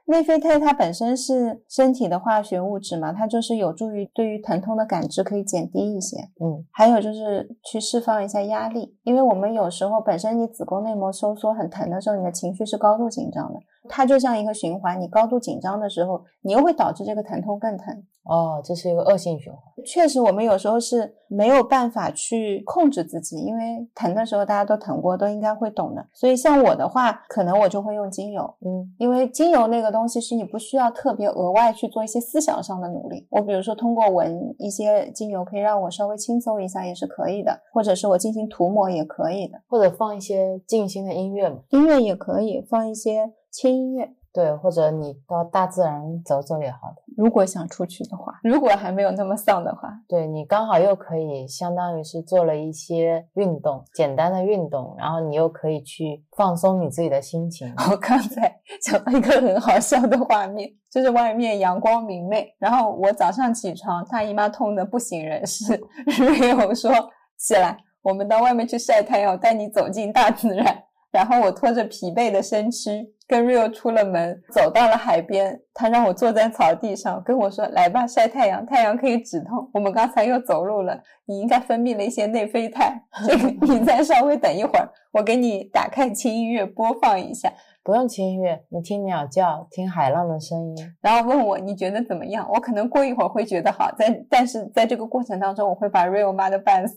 [0.06, 6.18] 内啡肽它本身是身体的化学物质嘛，它就是有助于对于疼痛的感知可以减低一些。
[6.44, 18.04] 嗯，还有就是去释放一下压力，因为我们有时候本身你子宫内膜收缩很疼的时候，你的情绪是高度紧张的，它就像一个循环，你高度紧张的时候，你又会导致这个疼痛更疼。
[18.24, 19.60] 哦，这是一个恶性循环。
[19.84, 26.06] 确实，我们有时候是没有办法去控制自己，因为疼的时候大家都疼过，都应该会懂的。
[26.14, 33.26] 所以像我的话，可能我就会用精油，嗯，因为精油那个东西是你不需要特别额外去做一些思想上的努力。
[33.28, 41.58] 我比如说通过闻一些精油，可以让我稍微轻松一下，也是可以的，或者是我进行涂抹也可以的，或者放一些静心的音乐嘛。
[41.68, 44.10] 音乐也可以放一些轻音乐。
[44.32, 46.96] 对，或者你到大自然走走也好的。
[47.16, 57.72] 如果想出去的话，如果还没有那么丧的话，对你刚好又可以相当于是做了一些运动，简单的运动，然后你又可以去放松你自己的心情。
[57.88, 65.80] 我 刚才想到一个很好笑的画面，就是外面阳光明媚，然后我早上起床，大姨妈痛的不省人事，
[66.18, 66.90] 瑞友说
[67.38, 70.82] 起来，我们到外面去晒太阳，我带你走进大自然。
[71.12, 75.60] 然后我拖着疲惫的身躯，跟 Rio 出了门，走到了海边。
[75.72, 83.02] 他让我坐在草地上，跟我说：“来吧，晒太阳，太阳可以止痛。”我们刚才又走路了，你应该分泌了一些内啡肽。
[83.26, 87.52] 这个你再稍微等一会儿，我给你打开轻音乐播放一下。
[87.84, 90.94] 不用听音乐，你听鸟叫，听海浪的声音。
[91.02, 92.48] 然后问我你觉得怎么样？
[92.50, 96.96] 我可能过一会儿会觉得好，在但是在这个过程当中，我会把 Rio 骂的半死，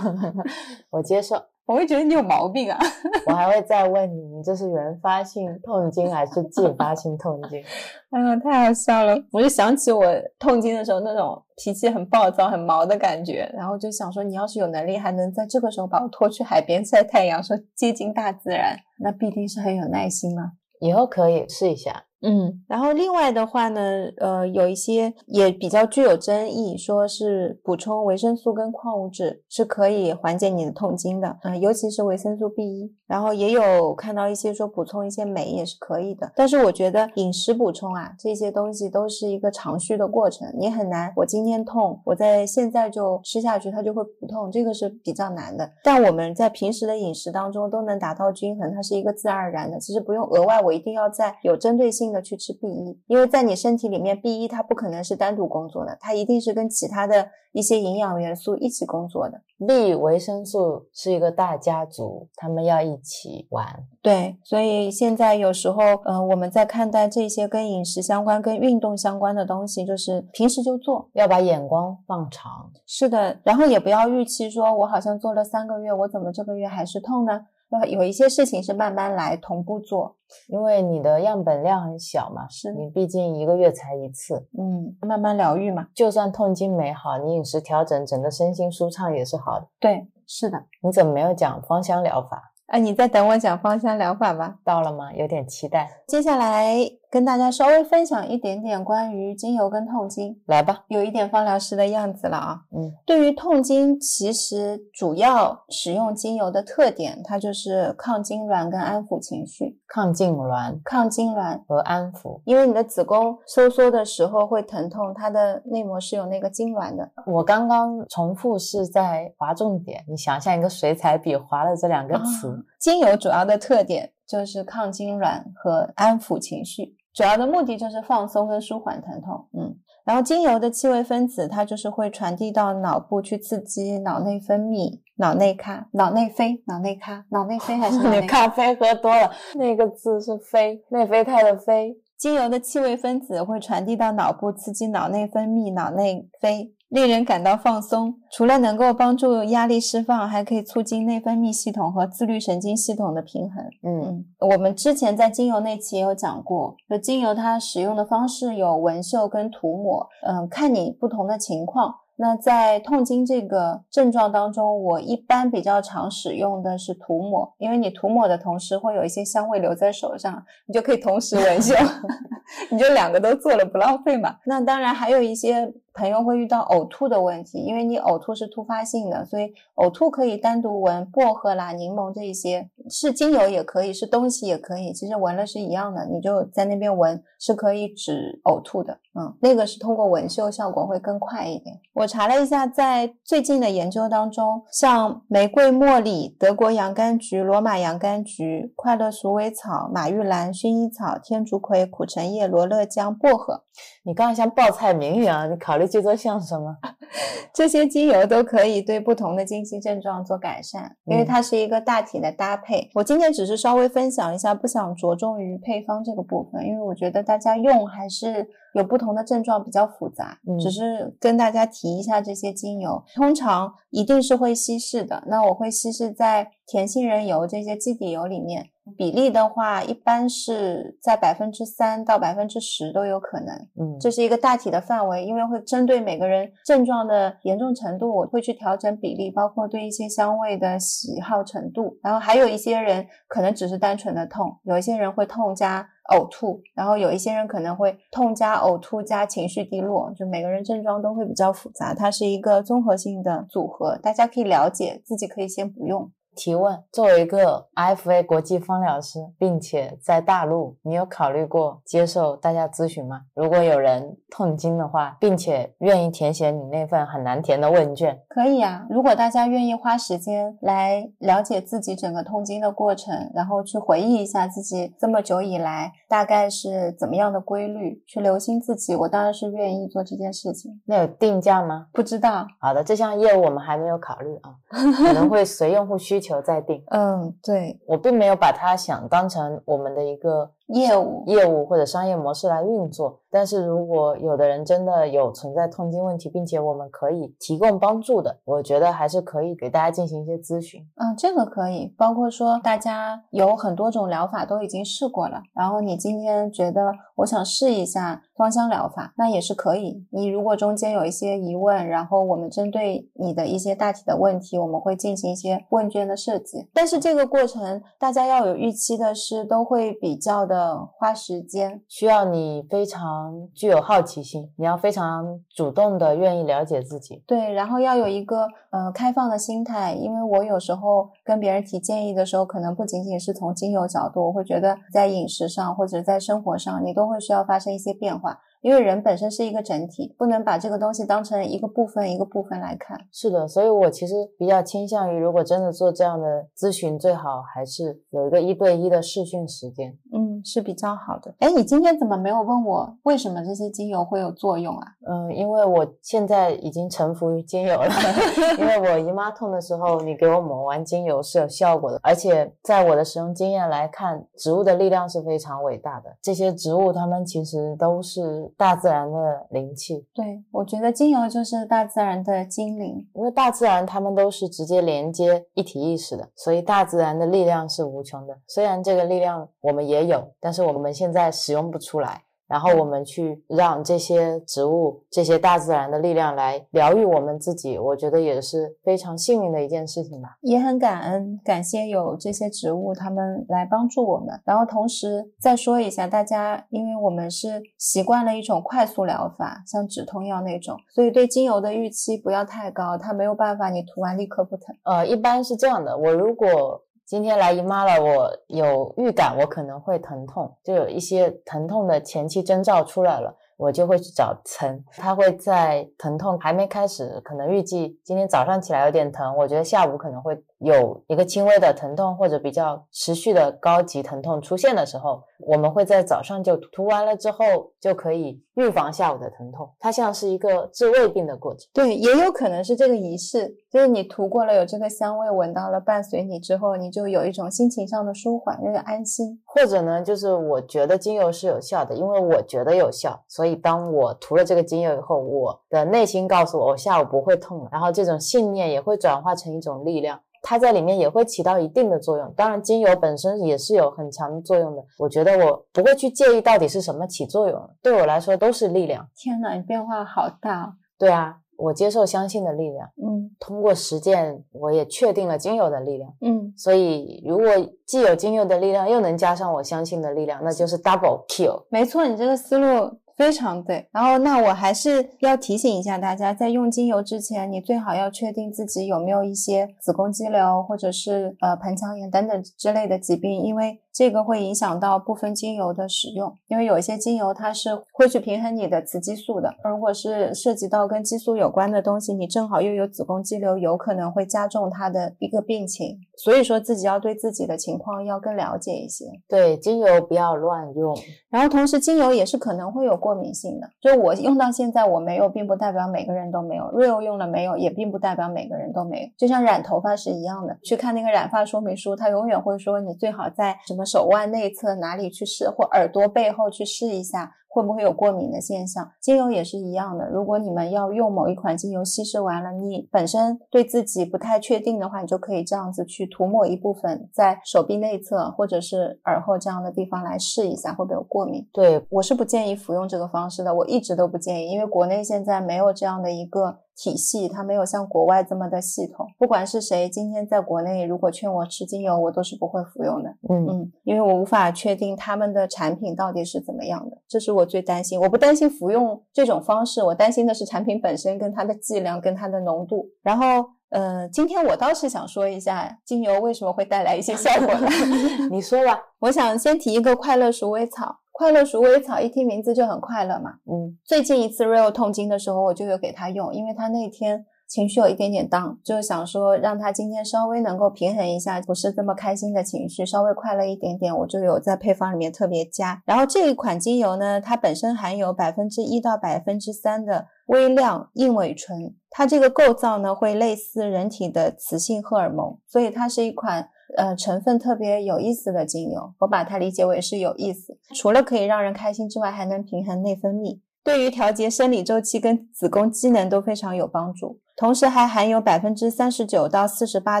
[0.90, 1.42] 我接受。
[1.64, 2.78] 我会觉得你有毛病啊。
[3.26, 7.62] 我还会再问你，你这是原发性痛经还是继发性痛经？
[8.10, 9.16] 哎呀，太好笑了！
[9.32, 10.04] 我就想起我
[10.38, 20.52] 痛经的时候那种脾气很暴躁、很毛的感觉，然后就想说，你要是有能力，还能在这个时候把我拖去海边晒太阳，说接近大自然，那必定是很有耐心嘛。
[20.80, 22.06] 以后可以试一下。
[22.22, 23.80] 嗯，然后另外的话呢，
[24.18, 32.94] 呃，有一些也比较具有争议，说是补充维生素跟矿物质是可以缓解你的痛经的，啊、尤其是维生素 B 一。
[33.06, 45.70] 然后也有看到一些说补充一些镁也是可以的，但是我觉得饮食补充啊，这些东西都是一个长续的过程，你很难，我今天痛，我在现在就吃下去，它就会不痛，这个是比较难的。
[45.84, 59.40] 但我们在平时的饮食当中都能达到均衡，它是一个自然而然的，其实不用额外，我一定要在有针对性性的去吃 B 一，因为在你身体里面 B 一它不可能是单独工作的，它一定是跟其他的一些营养元素一起工作的。
[59.66, 63.84] B 维生素是一个大家族，他们要一起玩。
[64.02, 71.08] 对，所以现在有时候，呃，我们在看待这些跟饮食相关、跟运动相关的东西，就是平时就做。
[71.14, 77.46] 要把眼光放长，是的，然后也不要预期说，我好像做了三个月，我怎么这个月还是痛呢？
[77.72, 80.16] 呃有一些事情是慢慢来，同步做。
[80.48, 85.88] 因为你的样本量很小嘛，是你毕竟一个月才一次，嗯，慢慢疗愈嘛。
[85.94, 89.66] 就算痛经没好，你饮食调整，整个身心舒畅也是好的。
[89.78, 90.64] 对，是的。
[90.82, 92.52] 你怎么没有讲芳香疗法？
[92.66, 94.56] 啊，你在等我讲芳香疗法吧。
[94.64, 95.12] 到了吗？
[95.12, 96.74] 有点期待，接下来
[97.12, 100.82] 跟大家稍微分享一点点关于精油跟痛经，来吧。
[100.88, 102.62] 有一点芳疗师的样子了啊。
[102.74, 109.78] 嗯，对于痛经，其实主要使用精油的特点，它就是抗痉挛跟安抚情绪。
[109.86, 112.40] 抗痉挛抗痉挛，和安抚。
[112.46, 117.10] 因为你的子宫收缩的时候会疼痛，它的内膜是有那个痉挛的。
[117.26, 122.48] 我刚刚重复是在划重点，你想象一个水彩笔划了这两个词。
[122.48, 129.46] 啊精油主要的特点就是抗痉挛和安抚情绪，主要的目的就是放松跟舒缓疼痛。
[129.52, 141.96] 嗯，然后精油的气味分子它就是会传递到脑部去刺激脑内分泌、脑内咖、脑内啡、脑内咖、脑内啡还是 咖啡喝多了，那个字是啡，内啡肽的啡。
[142.16, 148.14] 精油的气味分子会传递到脑部，刺激脑内分泌、脑内啡，令人感到放松。
[148.30, 153.64] 除了能够帮助压力释放，还可以促进内分泌系统和自律神经系统的平衡。
[153.82, 161.94] 嗯，嗯，我们之前在精油那期也有讲过，就精油它使用的方式有纹绣跟涂抹，嗯，看你不同的情况。
[162.16, 171.74] 那在痛经这个症状当中，我一般比较常使用的是涂抹，因为你涂抹的同时会有一些香味留在手上，你就可以同时纹绣，
[172.70, 174.36] 你就两个都做了，不浪费嘛。
[174.44, 188.98] 那当然还有一些朋友会遇到呕吐的问题，因为你呕吐是突发性的，所以呕吐可以单独闻薄荷啦、柠檬这一些，是精油也可以，是东西也可以，其实闻了是一样的，你就在那边闻是可以止呕吐的。
[189.14, 191.78] 嗯，那个是通过纹绣效果会更快一点。
[191.92, 203.64] 我查了一下，在最近的研究当中，像玫瑰、茉莉、德国洋甘菊、罗马洋甘菊、快乐鼠尾草、马玉兰、薰衣草、天竺葵、苦橙叶、罗勒姜、薄荷
[204.04, 206.76] 你刚才像报菜名一样，你考虑去做像什么？
[207.54, 212.90] 这些精油都可以对不同的经期症状做改善，因为嗯它是一个大体的搭配。
[212.94, 225.22] 我今天只是稍微分享一下，不想着重于配方这个部分，因为我觉得大家用还是有不同的症状比较复杂，嗯只是跟大家提一下这些精油，通常一定是会稀释的。
[225.26, 228.68] 那我会稀释在甜杏仁油这些基底油里面。
[228.98, 233.54] 比例的话，一般是在百分之三到百分之十都有可能。
[233.78, 241.96] 嗯，这是一个大体的范围，因为会针对每个人症状的严重程度，我会去调整比例，包括对一些香味的喜好程度。
[242.02, 256.10] 然后还有一些人可能只是单纯的痛，有一些人会痛加呕吐，然后有一些人可能会痛加呕吐加情绪低落，就每个人症状都会比较复杂，它是一个综合性的组合，大家可以了解，自己可以先不用。
[256.34, 263.22] 提问：作为一个 IFA 国际芳疗师，并且在大陆，你有考虑过接受大家咨询吗？
[263.34, 280.80] 如果有人痛经的话，并且愿意填写你那份很难填的问卷，可以啊，如果大家愿意花时间来了解自己整个痛经的过程，然后去回忆一下自己这么久以来大概是怎么样的规律，去留心自己，我当然是愿意做这件事情。
[280.86, 281.88] 那有定价吗？
[281.92, 284.54] 不知道，好的，这项业务我们还没有考虑啊，
[284.96, 286.82] 可能会随用户需求再定。
[286.86, 293.20] 嗯，对，我并没有把它想当成我们的一个业务，业务或者商业模式来运作。
[293.30, 300.86] 但是如果有的人真的有存在痛经问题，并且我们可以提供帮助的，我觉得还是可以给大家进行一些咨询。
[300.96, 310.06] 嗯，这个可以，包括说大家有很多种疗法都已经试过了，然后你今天觉得我想试一下芳香疗法，那也是可以。
[310.10, 316.68] 你如果中间有一些疑问，然后我们针对你的一些大体的问题，我们会进行一些问卷的设计。
[316.74, 320.61] 但是这个过程大家要有预期的是，都会比较的
[320.98, 321.82] 花时间。
[321.88, 327.22] 需要你非常具有好奇心，你要非常主动的愿意了解自己。
[327.26, 338.38] 对，然后要有一个呃开放的心态，因为我有时候跟别人提建议的时候，可能不仅仅是从精油角度，我会觉得在饮食上或者在生活上，你都会需要发生一些变化。
[338.62, 342.98] 因为人本身是一个整体，不能把这个东西当成一个部分一个部分来看。
[343.12, 349.96] 是的，所以我其实比较倾向于，如果真的做这样的咨询，最好还是有一个一对一的试训时间。
[350.12, 351.34] 嗯，是比较好的。
[351.40, 354.86] 哎，你今天怎么没有问我为什么这些精油会有作用啊？
[355.08, 357.88] 嗯，因为我现在已经臣服于精油了。
[358.58, 366.16] 因为我姨妈痛的时候，你给我抹完精油是有效果的，而且在我的使用经验来看，植物的力量是非常伟大的。
[366.22, 370.06] 这些植物它们其实都是大自然的灵气。
[370.14, 378.38] 对，我觉得精油就是大自然的精灵，因为大自然它们都是直接连接一体意识的，所以大自然的力量是无穷的。
[378.46, 382.22] 虽然这个力量我们也有，但是我们现在使用不出来。
[382.52, 390.36] 然后我们去让这些植物、这些大自然的力量来疗愈我们自己，我觉得也是非常幸运的一件事情吧。
[390.42, 394.38] 也很感恩，感谢有这些植物，它们来帮助我们。
[394.44, 404.76] 然后同时再说一下，大家，因为我们是习惯了一种快速疗法，像止痛药那种，所以对精油的预期不要太高，它没有办法你涂完立刻不疼。
[404.84, 406.82] 呃，一般是这样的，我如果。
[407.12, 420.42] 今天来姨妈了，我有预感，我可能会疼痛，就有一些疼痛的前期征兆出来了，我就会去找岑，他会在疼痛还没开始，可能预计今天早上起来有点疼，我觉得下午可能会。
[420.62, 427.44] 有一个轻微的疼痛或者比较持续的高级疼痛出现的时候，我们会在早上就涂完了之后
[427.80, 429.68] 就可以预防下午的疼痛。
[429.78, 431.68] 它像是一个治胃病的过程。
[431.72, 439.40] 对，也有可能是这个仪式，就是你涂过了有这个香味，闻到了伴随你之后，你就有一种心情上的舒缓，有点安心。
[439.44, 450.20] 或者呢，就是我觉得精油是有效的，因为我觉得有效，所以当我涂了这个精油以后，我的内心告诉我我下午不会痛了，然后这种信念也会转化成一种力量。
[450.42, 454.82] 它在里面也会起到一定的作用，当然精油本身也是有很强的作用的。
[454.98, 459.08] 我觉得我不会去介意到底是什么起作用，对我来说都是力量。
[459.16, 460.74] 天哪，你变化好大！
[460.98, 462.88] 对啊，我接受相信的力量。
[462.96, 466.12] 嗯，通过实践，我也确定了精油的力量。
[466.20, 467.46] 嗯，所以如果
[467.86, 471.64] 既有精油的力量，又能加上我相信的力量，那就是 double kill。
[471.70, 472.98] 没错，你这个思路。
[473.16, 483.78] 非常对，然后那我还是要提醒一下大家，在用精油之前，你最好要确定自己有没有一些子宫肌瘤或者是呃盆腔炎等等之类的疾病，因为。
[483.92, 489.54] 这个会影响到部分精油的使用，因为有一些精油它是会去平衡你的雌激素的。
[489.64, 495.98] 如果是涉及到跟激素有关的东西，你正好又有子宫肌瘤，有可能会加重它的一个病情。
[496.16, 499.04] 所以说自己要对自己的情况要更了解一些。
[499.28, 500.96] 对，精油不要乱用。
[501.28, 503.68] 然后同时，精油也是可能会有过敏性的。
[503.80, 506.64] 就我用到现在我没有，并不代表每个人都没有。
[506.72, 509.08] Real 用了没有，也并不代表每个人都没有。
[509.18, 513.81] 就像染头发是一样的，去看那个染发说明书，它永远会说你最好在什么。
[513.84, 517.32] 手腕内侧哪里去试，或耳朵背后去试一下。
[517.52, 518.90] 会不会有过敏的现象？
[518.98, 520.08] 精油也是一样的。
[520.08, 531.46] 如果你们要用某一款精油稀释完了，你本身对自己不太确定的话，你就可以这样子去涂抹一部分在手臂内侧或者是耳后这样的地方来试一下会不会有过敏。
[531.52, 539.06] 对我是不建议服用这个方式的，我一直都不建议，因为国内现在没有这样的一个体系，它没有像国外这么的系统。
[539.18, 543.10] 不管是谁，今天在国内如果劝我吃精油，我都是不会服用的。
[543.28, 547.41] 嗯嗯，因为我无法确定他们的产品到底是怎么样的，这是我。
[547.42, 552.86] 我最担心，我不担心服用这种方式，我担心的是产品本身跟它的剂量跟它的浓度。
[553.02, 557.54] 然后，呃，今天我倒是想说一下精油为什么会带来一些效果。
[558.30, 561.00] 你说吧，我想先提一个快乐鼠尾草。
[561.10, 563.32] 快乐鼠尾草一听名字就很快乐嘛。
[563.44, 567.26] 嗯，最近一次 real 痛经的时候，我就有给他用，因为他那天。
[567.52, 575.82] 情绪有一点点 down，就想说让他今天稍微能够平衡一下，不是这么开心的情绪，稍微快乐一点点，我就有在配方里面特别加。
[575.84, 586.48] 然后这一款精油呢，它本身含有百分之一到百分之三的微量硬尾醇，它这个构造呢会类似人体的雌性荷尔蒙，所以它是一款
[586.78, 588.94] 呃成分特别有意思的精油。
[589.00, 593.40] 我把它理解为是有意思，除了可以让人开心之外，还能平衡内分泌。
[593.64, 600.00] 对于调节生理周期跟子宫机能都非常有帮助，同时还含有百分之三十九到四十八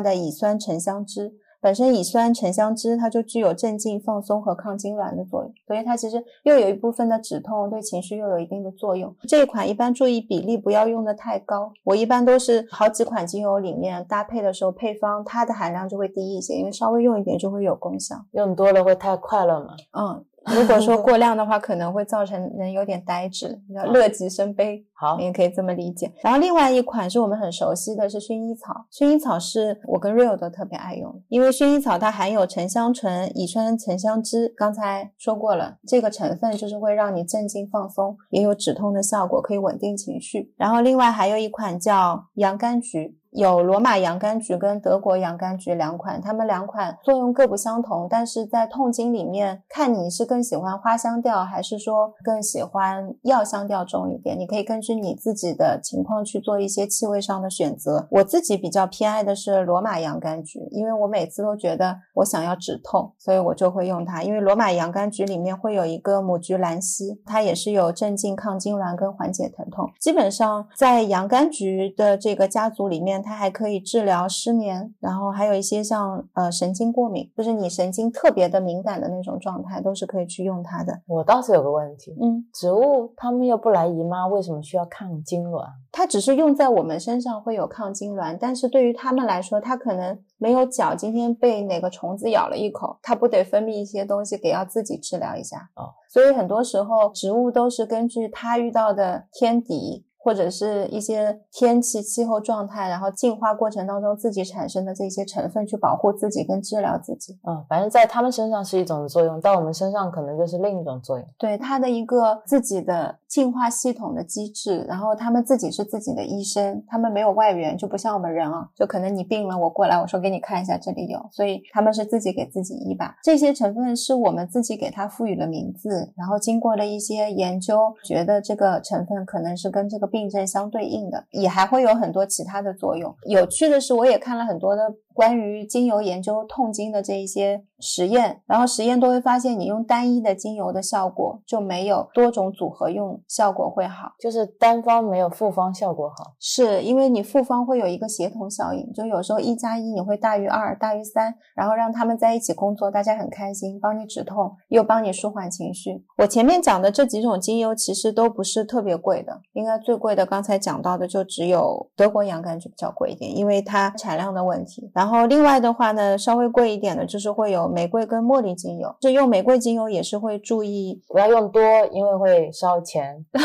[0.00, 1.32] 的乙酸沉香脂。
[1.60, 9.12] 本身乙酸沉香脂它就具有镇静、放松和抗痉挛的作用，所以它其实又有一部分的止痛，对情绪又有一定的作用。
[9.26, 11.72] 这一款一般注意比例，不要用的太高。
[11.82, 18.14] 我一般都是好几款精油里面搭配的时候，配方它的含量就会低一些，因为稍微用一点就会有功效。
[18.34, 19.74] 用多了会太快了嘛？
[19.98, 20.24] 嗯。
[20.46, 24.84] 如果说 过量的话，可能会造成人有点呆滞，叫乐极生悲。
[24.94, 26.12] 好，你也可以这么理解。
[26.22, 40.52] 然后另外一款是我们很熟悉的是薰衣草，薰衣草是我跟 Real 都特别爱用，因为薰衣草它含有沉香醇、乙酸沉香脂，刚才说过了，这个成分就是会让你镇静放松，也有止痛的效果，可以稳定情绪。
[40.56, 43.18] 然后另外还有一款叫洋甘菊。
[43.32, 58.06] 有罗马洋甘菊跟德国洋甘菊两款，它们两款作用各不相同，但是在痛经里面，看你是更喜欢花香调，还是说更喜欢药香调重一点，你可以根据你自己的情况去做一些气味上的选择。
[58.10, 64.22] 我自己比较偏爱的是罗马洋甘菊，因为我每次都觉得我想要止痛，所以我就会用它。
[64.22, 69.88] 因为罗马洋甘菊里面会有一个母菊兰烯，它也是有镇静、抗痉挛跟缓解疼痛。
[69.98, 81.00] 基本上在洋甘菊的这个家族里面，它还可以治疗失眠，然后还有一些像呃神经过敏，就是你神经特别的敏感的那种状态，都是可以去用它的。
[81.06, 85.64] 我倒是有个问题，嗯，植物它们又不来姨妈，为什么需要抗痉挛？
[85.92, 95.92] 它只是用在我们身上会有抗痉挛，但是对于它们来说，它可能没有脚今天被哪个虫子咬了一口，它不得分泌一些东西给要自己治疗一下哦。
[96.08, 100.06] 所以很多时候植物都是根据它遇到的天敌。
[100.24, 107.36] 或者是一些天气、气候状态，然后进化过程当中自己产生的这些成分去保护自己跟治疗自己。
[107.42, 111.26] 嗯，反正在他们身上是一种作用，到我们身上可能就是另一种作用。
[111.36, 123.16] 对它的一个自己的进化系统的机制，然后他们自己是自己的医生，他们没有外援，就不像我们人啊，就可能你病了，我过来我说给你看一下这里有，所以他们是自己给自己医吧。
[123.24, 130.11] 这些成分是我们自己给它赋予了名字，然后经过了一些研究，觉得这个成分可能是跟这个。
[130.12, 133.12] 病症相对应的，也还会有很多其他的作用。
[133.24, 134.82] 有趣的是，我也看了很多的。
[135.14, 156.04] 关于精油研究痛经的这一些实验，然后实验都会发现，你用单一的精油的效果就没有多种组合用效果会好，就是单方没有复方效果好，是因为你复方会有一个协同效应，就有时候一加一你会大于二大于三，然后让他们在一起工作，大家很开心，帮你止痛又帮你舒缓情绪。
[156.18, 164.90] 我前面讲的这几种精油其实都不是特别贵的，应该最贵的刚才讲到的就只有德国洋甘菊比较贵一点，因为它产量的问题。
[164.94, 168.94] 然后另外的话呢，稍微贵一点的，就是会有玫瑰跟茉莉精油。
[169.00, 173.24] 这用玫瑰精油也是会注意不要用多，因为会烧钱。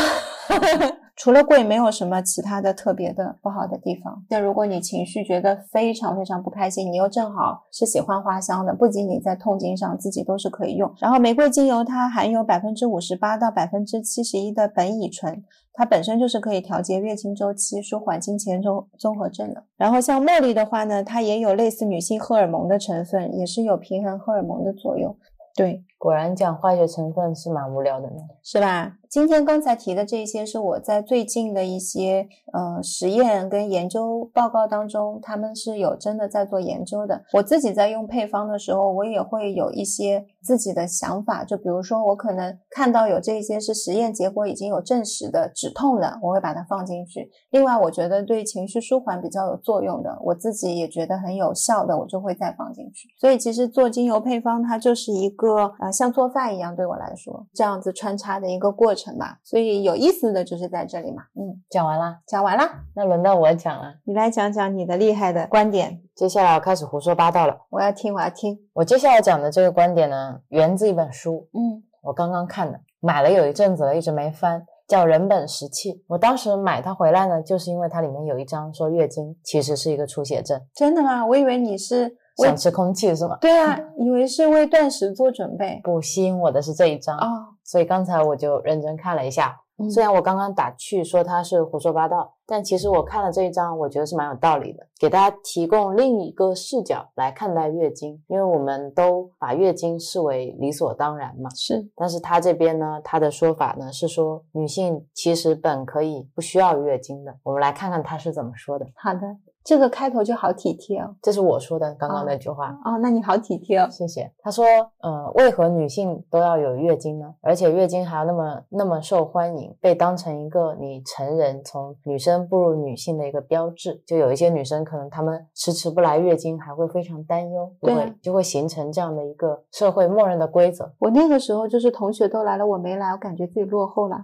[1.20, 4.22] 除了贵，没有什么其他的特别的不好的地方。
[4.28, 10.94] 但如果你情绪觉得非常非常不开心，你又正好是喜欢花香的，不仅仅在痛经上自己都是可以用。
[11.00, 15.42] 然后玫瑰精油它含有百分之五十八到百分之七十一的苯乙醇，
[15.78, 19.62] 它本身就是可以调节月经周期、舒缓经前综综合症的。
[19.76, 25.16] 然后像茉莉的话呢，它也有类似女性荷尔蒙的成分，也是有平衡荷尔蒙的作用。
[25.54, 28.92] 对，果然讲化学成分是蛮无聊的呢，是吧？
[29.10, 37.22] 今天刚才提的这些是我在最近的一些呃实验跟研究报告当中，他们是有真的在做研究的。
[37.32, 47.30] 我自己在用配方的时候，我也会有一些自己的想法，就比如说我可能看到有这些是实验结果已经有证实的止痛的，我会把它放进去。
[47.50, 53.08] 另外，我觉得对情绪舒缓比较有作用的，我自己也觉得很有效的，我就会再放进去。
[53.18, 58.97] 所以其实做精油配方，它就是一个啊像做饭一样，对我来说这样子穿插的一个过程。
[58.98, 61.22] 成吧，所以有意思的就是在这里嘛。
[61.36, 62.64] 嗯，讲完了，讲完了，
[62.96, 63.94] 那轮到我讲了。
[64.04, 66.00] 你来讲讲你的厉害的观点。
[66.16, 68.58] 接下来我开始胡说八道了，我要听，我要听。
[68.72, 71.48] 我接下来讲的这个观点呢，源自一本书。
[71.54, 75.92] 嗯，我刚刚看的，买了有一阵子了，一直没翻，叫《人本食气》。
[76.08, 80.60] 我当时买它回来呢，就是因为它里面有一章说月经其实是一个出血症。
[80.74, 81.24] 真的吗？
[81.24, 83.38] 我以为你是想吃空气是吗？
[83.40, 85.80] 对啊，以为是为断食做准备。
[85.84, 89.60] 不，吸引我的是这一章哦，所以刚才我就认真看了一下。
[89.92, 101.48] 虽然我刚刚打趣说他是胡说八道，但其实我看了这一章，我觉得是蛮有道理的，给大家提供另一个视角来看待月经，因为我们都把月经视为理所当然嘛。
[101.50, 107.36] 是，但是他这边呢，他的说法呢是说女性其实本可以不需要月经的。
[107.42, 108.86] 我们来看看他是怎么说的。
[108.96, 109.20] 好的。
[109.68, 114.32] 这个开头就好体贴哦，这是我说的刚刚那句话哦，那你好体贴哦，谢谢。
[114.38, 114.64] 他说，
[115.02, 117.34] 呃，为何女性都要有月经呢？
[117.42, 124.02] 而且月经还要那么那么受欢迎，被当成一个你成人从女生步入女性的一个标志。
[124.06, 130.90] 就有一些女生可能她们迟迟不来月经，还会非常担忧，对，就会形成这样的一个社会默认的规则。
[130.98, 134.16] 我那个时候就是同学都来了，我没来，我感觉自己落后了。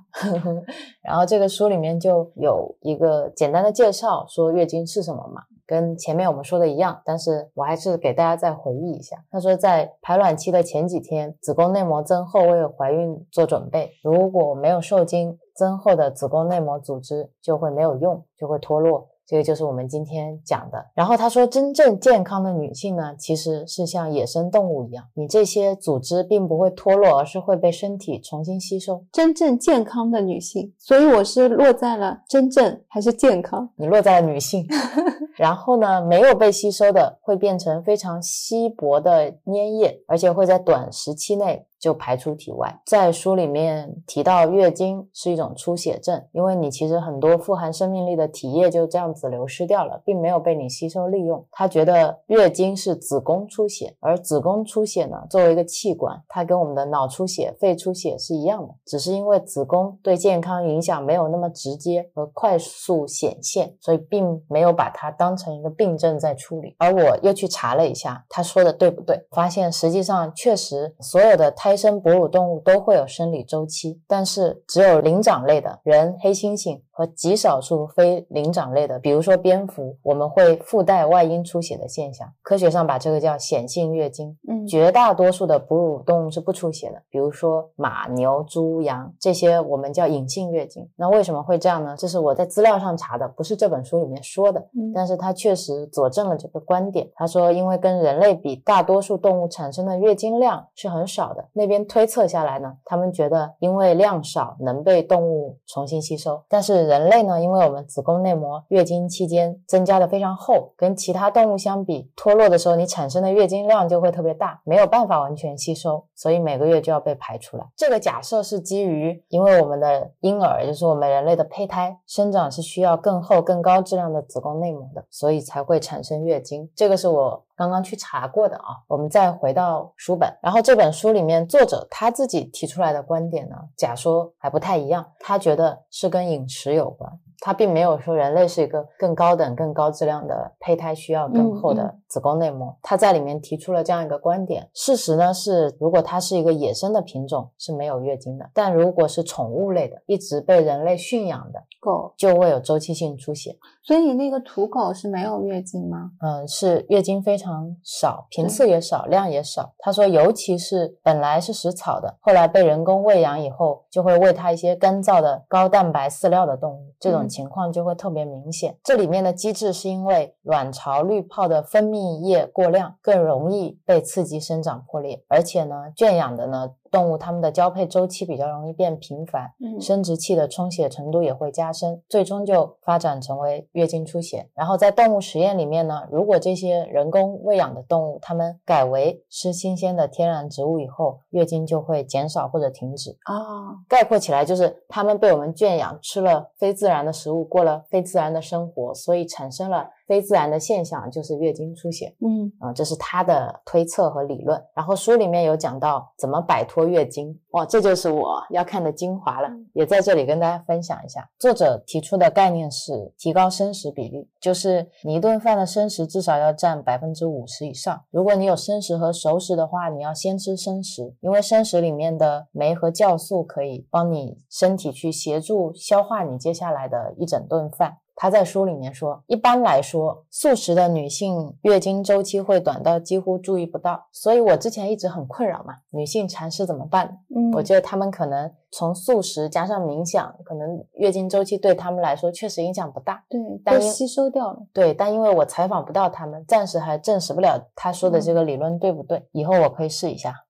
[1.05, 5.33] 然后这个书里面就有一个简单的介绍，说月经是什么。
[5.67, 9.17] 跟前面我们说的一样，但是我还是给大家再回忆一下。
[9.31, 13.93] 他说，在排卵期的前几天，子宫内膜增厚为怀孕做准备。
[14.03, 19.09] 如果没有受精，增厚的子宫内膜组织就会没有用，就会脱落。
[19.27, 20.85] 这个就是我们今天讲的。
[20.95, 29.03] 然后他说，真正健康的女性呢，其实是像野生动物一样，你这些组织并不会脱落，而是会被身体重新吸收。
[29.11, 33.71] 真正健康的女性，所以我是落在了真正还是健康？
[33.77, 34.67] 你落在了女性。
[35.37, 41.67] 然后呢，没有被吸收的会变成非常稀薄的粘液，而且会在短时期内。
[41.85, 42.81] 就排出体外。
[42.87, 51.45] 在书里面提到，月经是一种出血症，因为你其实很多富含生命力的体液就这样子流失掉了，并没有被你吸收利用。
[51.51, 66.75] 他觉得月经是子宫出血，而子宫出血呢，作为一个器官，它跟我们的脑出血、肺出血是一样的，只是因为子宫对健康影响没有那么直接和快速显现，所以并没有把它当成一个病症在处理。
[66.79, 69.25] 而我又去查了一下，他说的对不对？
[69.31, 71.75] 发现实际上确实所有的胎。
[71.77, 76.81] 生哺乳动物都会有生理周期，但是只有灵长类的人、黑猩猩。
[76.97, 82.33] 和极少数非灵长类的，比如说蝙蝠，我们会附带外阴出血的现象。
[82.41, 84.39] 科学上把这个叫显性月经。
[84.49, 90.89] 嗯，绝大多数的哺乳动物是不出血的，比如说马、牛、猪、羊这些，我们叫隐性月经。
[90.95, 91.97] 那为什么会这样呢？
[91.99, 94.61] 这是我在资料上查的，不是这本书里面说的。
[94.61, 97.11] 嗯，但是他确实佐证了这个观点。
[97.15, 101.45] 他说，因为跟人类比，大多数动物产生的月经量是很少的。
[101.55, 106.85] 那边推测下来呢，他们觉得因为量少能被动物重新吸收，但是。
[106.85, 117.65] 人类呢，因为我们子宫内膜月经期间增加的非常厚，跟其他动物相比，脱落的时候你产生的月经量就会特别大，没有办法完全吸收，所以每个月就要被排出来。
[117.75, 126.71] 这个假设是基于，因为我们的婴儿，就是我们人类的胚胎生长是需要更厚、更高质量的子宫内膜的，所以才会产生月经。
[126.75, 127.45] 这个是我。
[127.57, 137.09] 刚刚去查过的啊，我们再回到书本，然后这本书里面作者他自己提出来的观点呢，假说还不太一样，他觉得是跟饮食有关。
[137.41, 142.77] 他并没有说人类是一个更高等、更高质量的胚胎，需要更厚的子宫内膜。
[142.81, 144.69] 他在里面提出了这样一个观点。
[144.73, 153.57] 事实呢是，如果它是一个野生的品种，是没有月经的；但如果是宠物类的，一直被人类驯养的狗，就会有周期性出血。
[153.83, 156.11] 所以那个土狗是没有月经吗？
[156.21, 159.75] 嗯，是月经非常少，频次也少，量也少。
[159.79, 167.25] 他说，尤其是本来是食草的，后来被人工喂养以后，就会喂它一些干燥的高蛋白饲料的动物，这种。
[167.35, 168.77] 情况就会特别明显。
[168.85, 176.71] 这里面的机制是因为卵巢滤泡的分泌液过量，更容易被刺激生长破裂，而且呢，圈养的呢。
[176.95, 184.49] 动物它们的交配周期比较容易变频繁，生殖器的充血程度也会加深，最终就发展成为月经出血。
[184.55, 193.11] 然后在动物实验里面呢，如果这些人工喂养的动物它们改为吃新鲜的天然植物以后，月经就会减少或者停止。
[193.25, 199.91] 啊，概括起来就是它们被我们圈养，吃了非自然的食物，过了非自然的生活，所以产生了。
[200.07, 204.63] 非自然的现象就是月经出血，嗯啊，这是他的推测和理论。
[204.75, 211.29] 然后书里面有讲到怎么摆脱月经，哇，这就是我要看的精华了，也在这里跟大家分享一下。
[211.39, 218.03] 作者提出的概念是提高生食比例，就是你一顿饭的生食至少要占百分之五十以上。
[218.11, 227.99] 如果你有生食和熟食的话，你要先吃生食，因为生食里面的酶和酵素可以帮你身体去协助消化你接下来的一整顿饭。
[228.17, 234.07] 他在书里面说，一般来说，素食的女性月经周期会短到几乎注意不到。
[234.13, 237.19] 所以我之前一直很困扰嘛，女性禅师怎么办？
[237.35, 243.25] 嗯，我觉得他们可能从素食加上冥想，可能月经周期对他们来说确实影响不大。
[243.29, 244.59] 对，都吸收掉了。
[244.73, 249.27] 对，但因为我采访不到他们，暂时还证实不了他说的这个理论对不对。
[249.33, 250.44] 以后我可以试一下。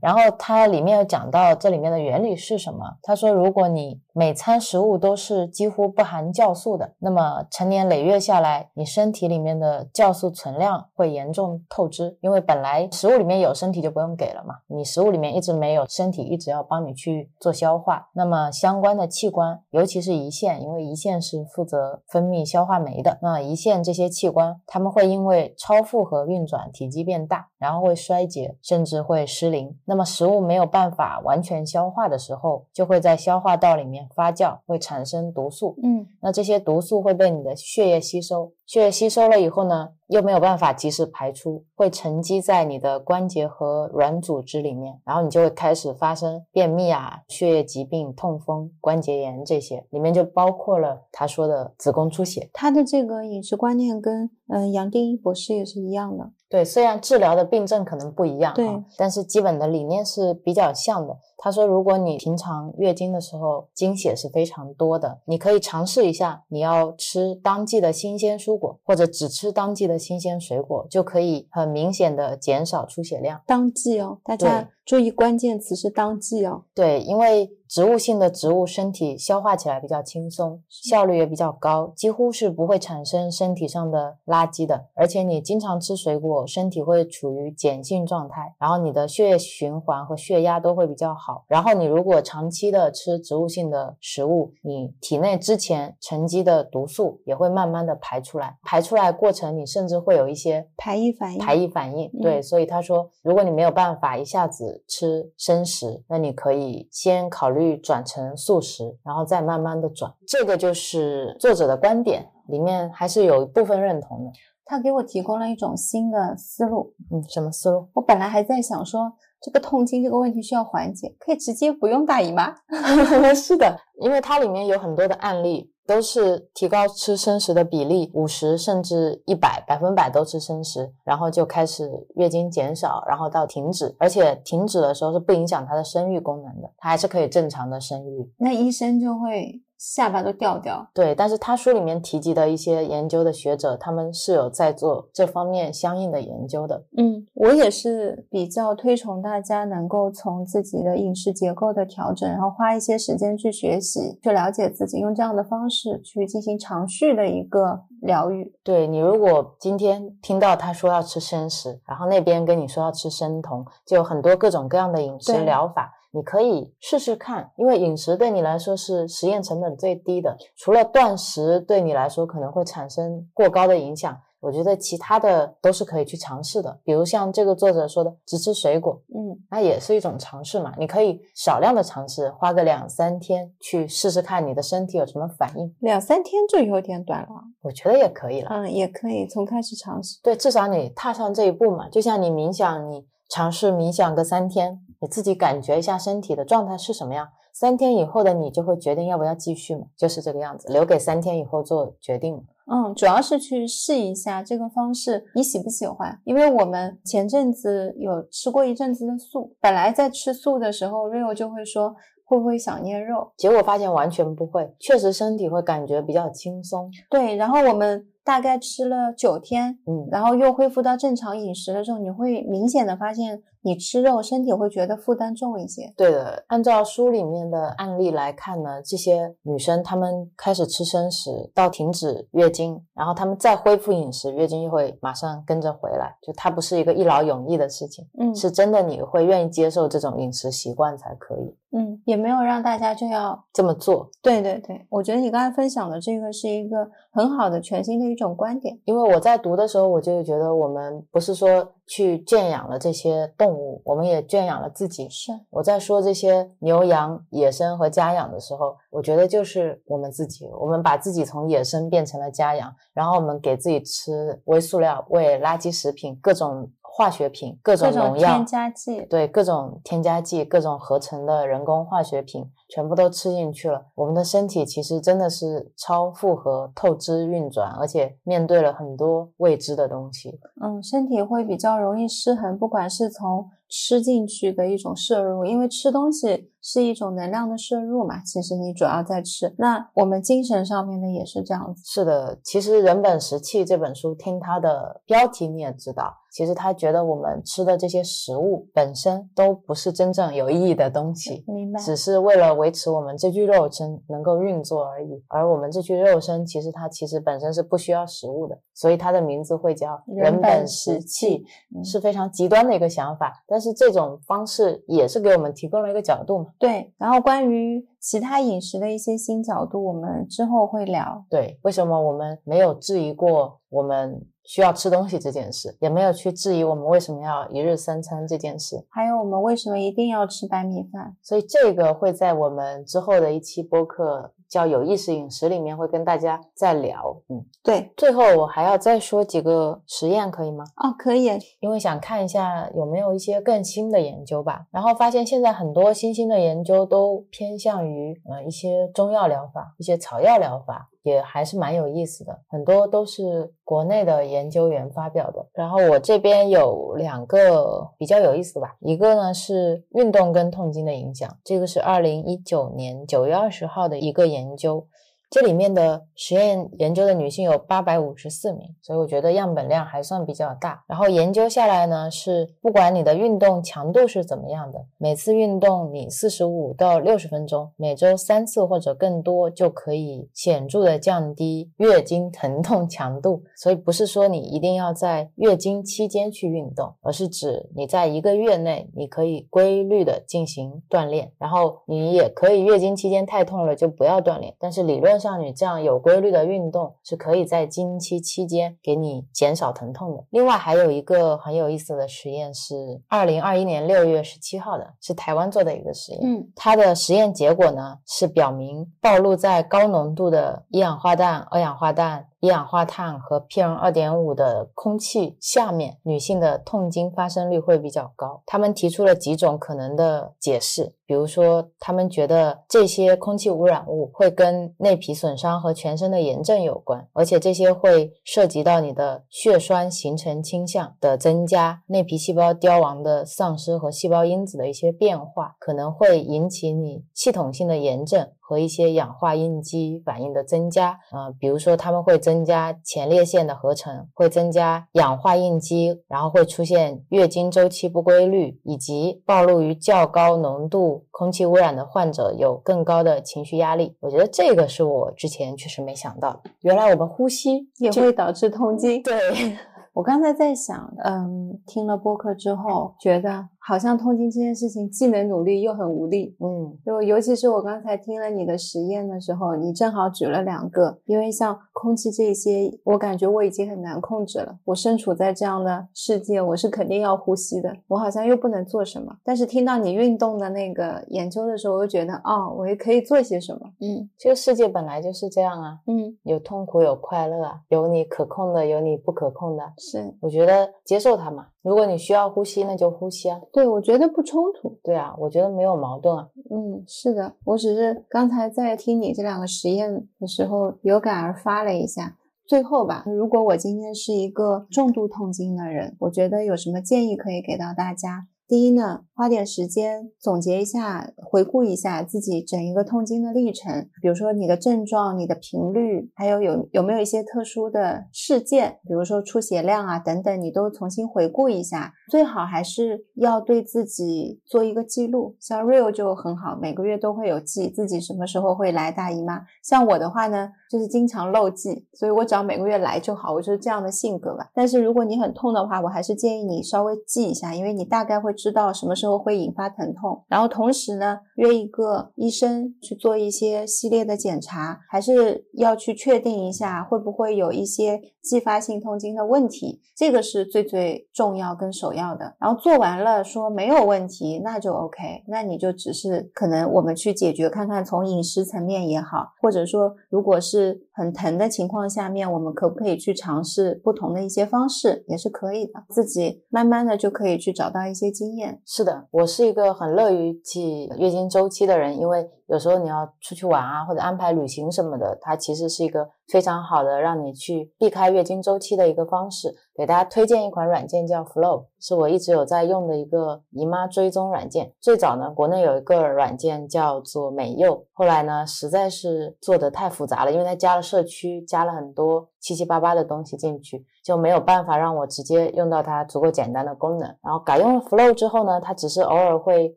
[0.00, 2.96] 然后它里面有讲到这里面的原理是什么？
[3.02, 14.56] 他说，如果你每餐食物都是几乎不含酵素的，那么成年累月下来，你身体里面的酵素存量会严重透支，因为本来食物里面有，身体就不用给了嘛。
[14.66, 29.51] 你食物里面一直没有，身体一直要帮你去做消化，那么相关的器官，尤其是胰腺，因为胰腺是负责分泌消化酶的，那胰腺这些器官，他们会因为超负荷运转，体积变大，然后会衰竭，甚至会失。
[29.84, 35.76] 那么食物没有办法完全消化的时候，就会在消化道里面发酵，会产生毒素。
[35.82, 38.52] 嗯，那这些毒素会被你的血液吸收。
[38.66, 52.50] 血液吸收了以后呢，又没有办法及时排出，会沉积在你的关节和软组织里面，然后你就会开始发生便秘啊、血液疾病、痛风、关节炎这些，里面就包括了他说的子宫出血。
[52.52, 56.30] 他的这个饮食观念跟嗯杨定一博士也是一样的。
[56.48, 61.16] 对，虽然治疗的病症可能不一样，对，但是基本的理念是比较像的。
[61.38, 73.42] 他说，如果你平常月经的时候经血是非常多的，你可以尝试一下，你要吃当季的新鲜蔬果，或者只吃当季的新鲜水果，就可以很明显的减少出血量。
[73.46, 76.64] 当季哦，大家注意关键词是当季哦。
[76.74, 77.50] 对，因为。
[77.72, 84.88] 植物性的植物身体消化起来比较轻松，效率也比较高，几乎是不会产生身体上的垃圾的。
[84.92, 91.46] 而且你经常吃水果，身体会处于碱性状态，然后你的血液循环和血压都会比较好。
[91.48, 101.38] 然后你如果长期的吃植物性的食物，你体内之前沉积的毒素也会慢慢的排出来，排出来过程你甚至会有一些排异反应。
[101.38, 110.12] 排异反应，对，所以他说，如果你没有办法一下子吃生食，那你可以先考虑转成素食，然后再慢慢的转。
[110.26, 114.32] 这个就是作者的观点，里面还是有一部分认同的。
[114.64, 117.88] 他给我提供了一种新的思路，嗯，什么思路？
[117.94, 119.12] 我本来还在想说，
[119.42, 122.54] 这个痛经这个问题需要缓解，可以直接不用大姨妈。
[123.34, 125.71] 是的，因为它里面有很多的案例。
[125.86, 138.32] 都是提高吃生食的比例，五十甚至一百百分百都吃生食，然后就开始月经减少，然后到停止，而且停止的时候是不影响她的生育功能的，她还是可以正常的生育。
[138.38, 139.62] 那医生就会。
[139.82, 146.84] 下巴都掉掉，对，但是他书里面提及的一些研究的学者，他们是有在做这方面相应的研究的。
[146.96, 158.54] 嗯，我也是比较推崇大家能够从自己的饮食结构的调整，然后花一些时间去学习，去了解自己，用这样的方式去进行长续的一个疗愈。
[158.62, 165.92] 对你，如果今天听到他说要吃生食，然后那边跟你说要吃生酮，就有很多各种各样的饮食疗法。
[166.12, 170.36] 你可以试试看，因为饮食对你来说是实验成本最低的。
[170.56, 176.80] 除了断食对你来说可能会产生过高的影响，我觉得其他的都是可以去尝试的。
[176.84, 180.74] 比如像这个作者说的，只吃水果，嗯，那也是一种尝试嘛。
[180.76, 185.74] 你可以少量的尝试，花个两三天去试试看你的身体有什么反应。
[185.78, 187.28] 两三天就有点短了，
[187.62, 188.50] 我觉得也可以了。
[188.50, 190.18] 嗯，也可以从开始尝试。
[190.22, 191.88] 对，至少你踏上这一步嘛。
[191.88, 194.78] 就像你冥想，你尝试冥想个三天。
[195.00, 202.44] 你自己感觉一下身体的状态是什么样，三天以后的你就会决定要不要继续嘛，就是这个样子，留给三天以后做决定。
[202.66, 206.20] 嗯，主要是去试一下这个方式，你喜不喜欢？
[206.24, 216.90] 因为我们前阵子有吃过一阵子的素，本来在吃素的时候，Rio 就会说会不会想念肉，结果发现完全不会，确实身体会感觉比较轻松。
[217.08, 218.06] 对，然后我们。
[218.24, 225.92] 大概吃了九天，嗯，然后又恢复到正常饮食的时候，你会明显的发现，你吃肉身体会觉得负担重一些。
[225.96, 241.56] 对的，按照书里面的案例来看呢，这些女生她们开始吃生食到停止月经，然后她们再恢复饮食，月经又会马上跟着回来，就它不是一个一劳永逸的事情，嗯，是真的你会愿意接受这种饮食习惯才可以。
[241.74, 244.10] 嗯，也没有让大家就要这么做。
[244.20, 248.78] 对对对，我觉得你刚才分享的这个是一个很好的全新的一种观点。
[248.84, 255.06] 因为我在读的时候，我就觉得我们不是说去圈养了这些动物，我们也圈养了自己。
[255.10, 266.70] 是我在说这些牛羊野生和家养的时候，我觉得就是我们自己，我们把自己从野生变成了家养，然后我们给自己吃微塑料、喂垃圾食品、各种。
[266.94, 273.84] 化学品、各种农药、添加剂，对各种添加剂、各种合成的人工化学品，全部都吃进去了。
[273.94, 280.38] 我们的身体其实真的是超负荷、透支运转，而且面对了很多未知的东西。
[280.62, 283.50] 嗯，身体会比较容易失衡，不管是从。
[283.74, 288.22] 吃进去的一种摄入，因为吃东西是一种能量的摄入嘛。
[288.22, 291.82] 其实你主要在吃，那我们精神上面的也是这样子。
[291.82, 301.80] 是的，其实《人本食气》这本书，听它的标题你也知道，其实他觉得我们吃的这些食物本身都不是真正有意义的东西，明白？
[301.80, 305.24] 只是为了维持我们这具肉身能够运作而已。
[305.28, 311.44] 而我们这具肉身，其实它其实本身是不需要食物的，所以它的名字会叫《人本食气》，
[311.90, 313.62] 是非常极端的一个想法，但。
[313.62, 316.46] 是这种方式也是给我们提供了一个角度嘛？
[316.58, 316.92] 对。
[316.98, 321.24] 然后关于其他饮食的一些新角度，我们之后会聊。
[321.30, 331.16] 对，为什么我们没有质疑过我们需要吃东西这件事，也没有去质疑我们为什么要一日三餐这件事，还有我们为什么一定要吃白米饭？
[331.22, 334.32] 所以这个会在我们之后的一期播客。
[334.52, 337.90] 叫有意识饮食里面会跟大家再聊，嗯，对。
[337.96, 340.62] 最后我还要再说几个实验，可以吗？
[340.76, 341.24] 哦，可以。
[341.60, 344.66] 因为想看一下有没有一些更新的研究吧。
[344.70, 350.90] 然后发现现在很多新兴的研究都偏向于呃一些中药疗法、一些草药疗法。
[351.02, 355.46] 也还是蛮有意思的，很多都是国内的研究员发表的。
[355.52, 364.86] 然后我这边有两个比较有意思的吧，一个呢是运动跟痛经的影响，这个是二零一九年九月二十号的一个研究。
[365.32, 370.84] 这里面的实验研究的女性有八百五十四名，所以我觉得样本量还算比较大。
[370.86, 383.42] 然后研究下来呢，是不管你的运动强度是怎么样的，每次运动你四十五到六十分钟，每周三次或者更多，就可以显著的降低月经疼痛强度。
[383.56, 395.21] 所以不是说你一定要在月经期间去运动，而是指你在一个月内你可以规律的进行锻炼，然后你也可以月经期间太痛了就不要锻炼，但是理论。
[395.22, 400.24] 像你这样有规律的运动，是可以在经期期间给你减少疼痛的。
[400.30, 406.20] 另外还有一个很有意思的实验是二零二一年六月十七号的，是台湾做的一个实验。
[406.24, 412.26] 嗯，它的实验结果呢是表明暴露在高浓度的一氧化氮、二氧化氮。
[412.42, 418.42] 一氧化碳和 PM 二点五的空气下面，女性的痛经发生率会比较高。
[418.44, 438.28] 他们提出了几种可能的解释，比如说，他们觉得这些空气污染物会跟内皮损伤和全身的炎症有关，而且这些会涉及到你的血栓形成倾向的增加、内皮细胞凋亡的丧失和细胞因子的一些变化，可能会引起你系统性的炎症。
[438.44, 453.96] 和一些氧化应激反应的增加，呃，比如说他们会增加前列腺的合成，会增加氧化应激，然后会出现月经周期不规律，以及暴露于较高浓度空气污染的患者有更高的情绪压力。
[454.00, 459.00] 我觉得这个是我之前确实没想到的，原来我们呼吸也会导致痛 经。
[459.02, 459.56] 对。
[459.94, 474.58] 我刚才在想，嗯，听了播客之后，觉得好像痛经这件事情既能努力又很无力，嗯，就尤其是我刚才听了你的实验的时候，你正好举了两个，因为像空气这些，我感觉我已经很难控制了。
[474.64, 479.16] 我身处在这样的世界，我是肯定要呼吸的，我好像又不能做什么。
[479.22, 483.60] 但是听到你运动的那个研究的时候，我又觉得，哦，我也可以做些什么。
[483.80, 489.62] 嗯，这个世界本来就是这样啊，嗯，有痛苦有快乐啊，有你可控的，有你不可控的。
[489.78, 491.46] 是，我觉得接受它嘛。
[491.62, 493.40] 如果你需要呼吸，那就呼吸啊。
[493.52, 494.78] 对，我觉得不冲突。
[494.82, 496.28] 对啊，我觉得没有矛盾啊。
[496.50, 502.18] 嗯，是的，我只是刚才在听你这两个实验的时候，有感而发了一下。
[502.44, 508.26] 最后吧，如果我今天是一个重度痛经的人，我觉得有什么建议可以给到大家？
[508.52, 521.94] 第一呢，花点时间总结一下，回顾一下自己整一个痛经的历程，比如说你的症状、你的频率，还有有有没有一些特殊的事件，比如说出血量啊等等，你都重新回顾一下。
[522.10, 529.46] 最好还是要对自己做一个记录，像 Real 就很好，每个月都会有记自己什么时候会来大姨妈。
[529.62, 534.50] 像我的话呢，就是经常漏记，所以我只要每个月来就好，我就是这样的性格吧。
[534.52, 538.32] 但是如果你很痛的话，我还是建议你稍微记一下，因为你大概会。
[538.32, 552.34] 知道什么时候会引发疼痛，然后同时呢，约一个医生去做一些系列的检查，还是要去确定一下会不会有一些继发性痛经的问题，这个是最最重要跟首要的。
[552.40, 568.60] 然后做完了说没有问题，那就 OK，那你就只是可能我们去解决看看，从饮食层面也好，或者说如果是是很疼的情况下面，我们可不可以去尝试不同的一些方式，也是可以的，自己慢慢的就可以去找到一些经验。
[568.66, 579.54] 是的，我是一个很乐于记月经周期的人，因为有时候你要出去玩啊，或者安排旅行什么的，它其实是一个非常好的让你去避开月经周期的一个方式。
[579.74, 584.70] 给大家推荐一款软件叫 Flow，是我一直有在用的一个姨妈追踪软件。
[584.78, 597.08] 最早呢，国内有一个软件叫做美柚，后来呢，实在是做的太复杂了，因为它加了社区，加了很多七七八八的东西进去，就没有办法让我直接用到它足够简单的功能。
[597.22, 599.68] 然后改用了 Flow 之后呢，它只是偶尔会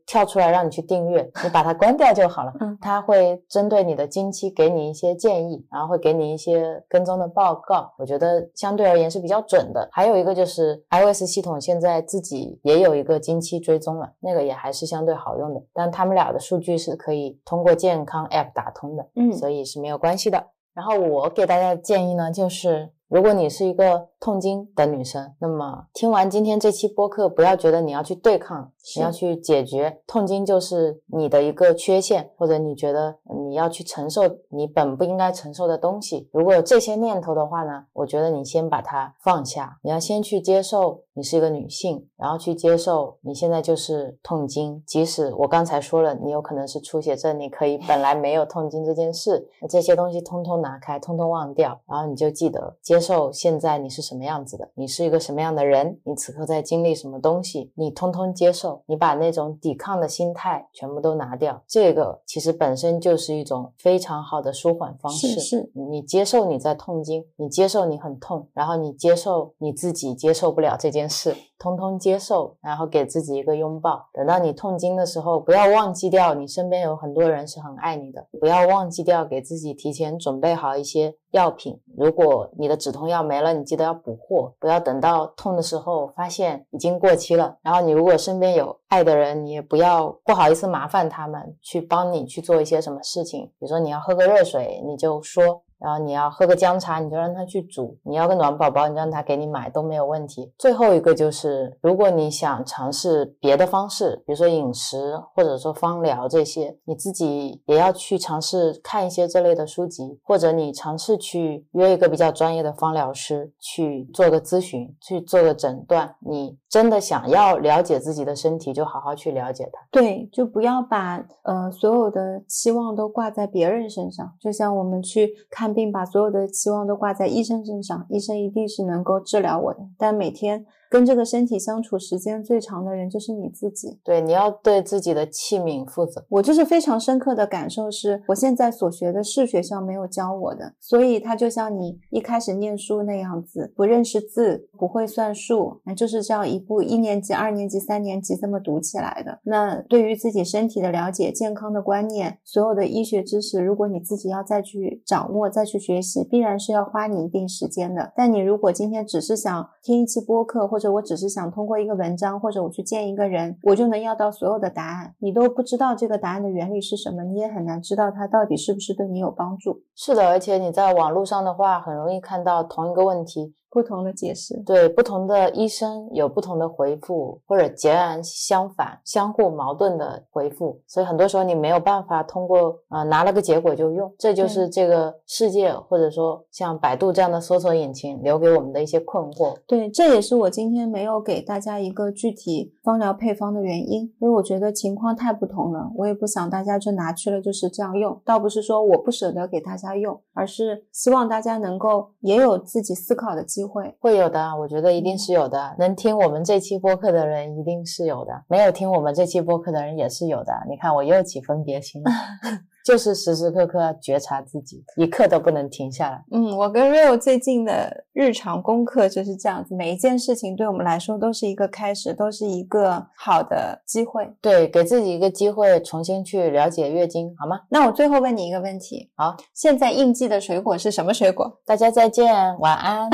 [0.08, 2.52] 跳出来让你去订阅，你把它关掉就好了。
[2.60, 7.94] 嗯，它会针对你的经期给你一些建议，然后会给你一些跟踪的报告。
[8.00, 9.88] 我觉得相对而言是比较准的。
[9.92, 15.62] 还有一个就是 iOS 系统现在自己也有一个经期追踪了，那个也还是相对好用的。
[15.72, 20.44] 但他们俩的数据是可以通过健康 App 打通的，嗯，所以是没有关系的。
[20.76, 36.30] 然后我给大家的建议呢，就是如果你是一个痛经的女生，那么听完今天这期播客，不要觉得你要去对抗，你要去解决痛经就是你的一个缺陷，或者你觉得你要去承受你本不应该承受的东西。
[36.32, 44.82] 如果有这些念头的话呢，我觉得你先把它放下，你要先去接受你是一个女性，然后去接受你现在就是痛经。
[44.88, 65.28] 即使我刚才说了，你有可能是出血症，你可以本来没有痛经这件事，这些东西通通拿开，通通忘掉，然后你就记得接受现在你是什什么样子的，你是一个什么样的人，你此刻在经历什么东西，你通通接受，你把那种抵抗的心态全部都拿掉，这个其实本身就是一种非常好的舒缓方式。
[65.28, 74.08] 是是，你接受你在痛经，你接受你很痛，然后你接受你自己接受不了这件事，通通接受，然后给自己一个拥抱。
[74.14, 81.80] 等到你痛经的时候，不要忘记掉你身边有很多人是很爱你的，不要忘记掉给自己提前准备好一些药品。
[81.98, 87.58] 如果你的止痛药没了，你记得要补货，不要等到痛的时候发现已经过期了。
[87.62, 95.64] 然后你如果身边有爱的人，你也不要不好意思麻烦他们去帮你去做一些什么事情，比如说你要喝个热水，你就说。
[95.80, 100.52] 然后你要喝个姜茶，你就让他去煮；你要个暖宝宝，你让他给你买都没有问题。
[100.58, 116.16] 最后一个就是，如果你想尝试别的方式，比如说饮食或者说芳疗这些，你自己也要去尝试看一些这类的书籍，或者你尝试去约一个比较专业的芳疗师去做个咨询，去做个诊断。
[116.20, 119.80] 你真的想要了解自己的身体，就好好去了解它。
[119.92, 124.30] 对，就不要把呃所有的期望都挂在别人身上。
[124.42, 125.74] 就像我们去看。
[125.76, 130.66] 病把所有的期望都挂在医生身上，医生一定是能够治疗我的，但每天。
[130.90, 136.26] 跟这个身体相处时间最长的人就是你自己，对，你要对自己的器皿负责。
[136.30, 149.40] 我就是非常深刻的感受是，我现在所学的是学校没有教我的，所以它就像你一开始念书那样子，不认识字，不会算数，那就是这样一步一年级、二年级、三年级这么读起来的。
[149.44, 158.14] 那对于自己身体的了解、健康的观念、所有的医学知识，如果你自己要再去掌握、再去学习，必然是要花你一定时间的。
[158.16, 165.16] 但你如果今天只是想听一期播客，或或者我只是想通过一个文章，或者我去见一个人，我就能要到所有的答案。
[165.20, 169.84] 你都不知道这个答案的原理是什么，你也很难知道它到底是不是对你有帮助。
[169.96, 173.54] 是的，而且你在网络上的话，很容易看到同一个问题。
[173.76, 189.54] 不同的解释，对不同的医生有不同的回复，或者截然相反、相互矛盾的回复，所以很多时候你没有办法通过啊拿了个结果就用，这就是这个世界或者说像百度这样的搜索引擎留给我们的一些困惑。
[189.68, 203.65] 对，这也是我今天没有给大家一个具体方疗配方的原因，因为我觉得情况太不同了，我也不想大家就拿去了就是这样用，倒不是说我不舍得给大家用，而是希望大家能够也有自己思考的机会。
[203.68, 205.76] 会会有的，我觉得一定是有的。
[205.80, 210.54] 能听我们这期播客的人一定是有的，没有听我们这期播客的人也是有的。
[210.70, 212.12] 你看，我又起分别心了。
[212.86, 216.24] 就是时时刻刻觉察自己，一刻都不能停下来。
[216.32, 224.32] 嗯，我跟 Rio 最近的日常功课就是这样子，每一件事情对我们来说都是一个开始，都是一个好的机会。
[224.40, 227.60] 对，给自己一个机会，重新去了解月经，好吗？
[227.70, 231.60] 那我最后问你一个问题，好，现在应季的水果是什么水果？
[231.66, 233.10] 大家再见，晚安，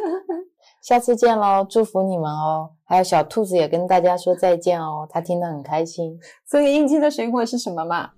[0.80, 2.70] 下次见喽，祝福你们哦。
[2.88, 6.16] 还有小兔子也跟大家说再见哦，它听得很开心。
[6.46, 8.10] 所以应季的水果是什么嘛？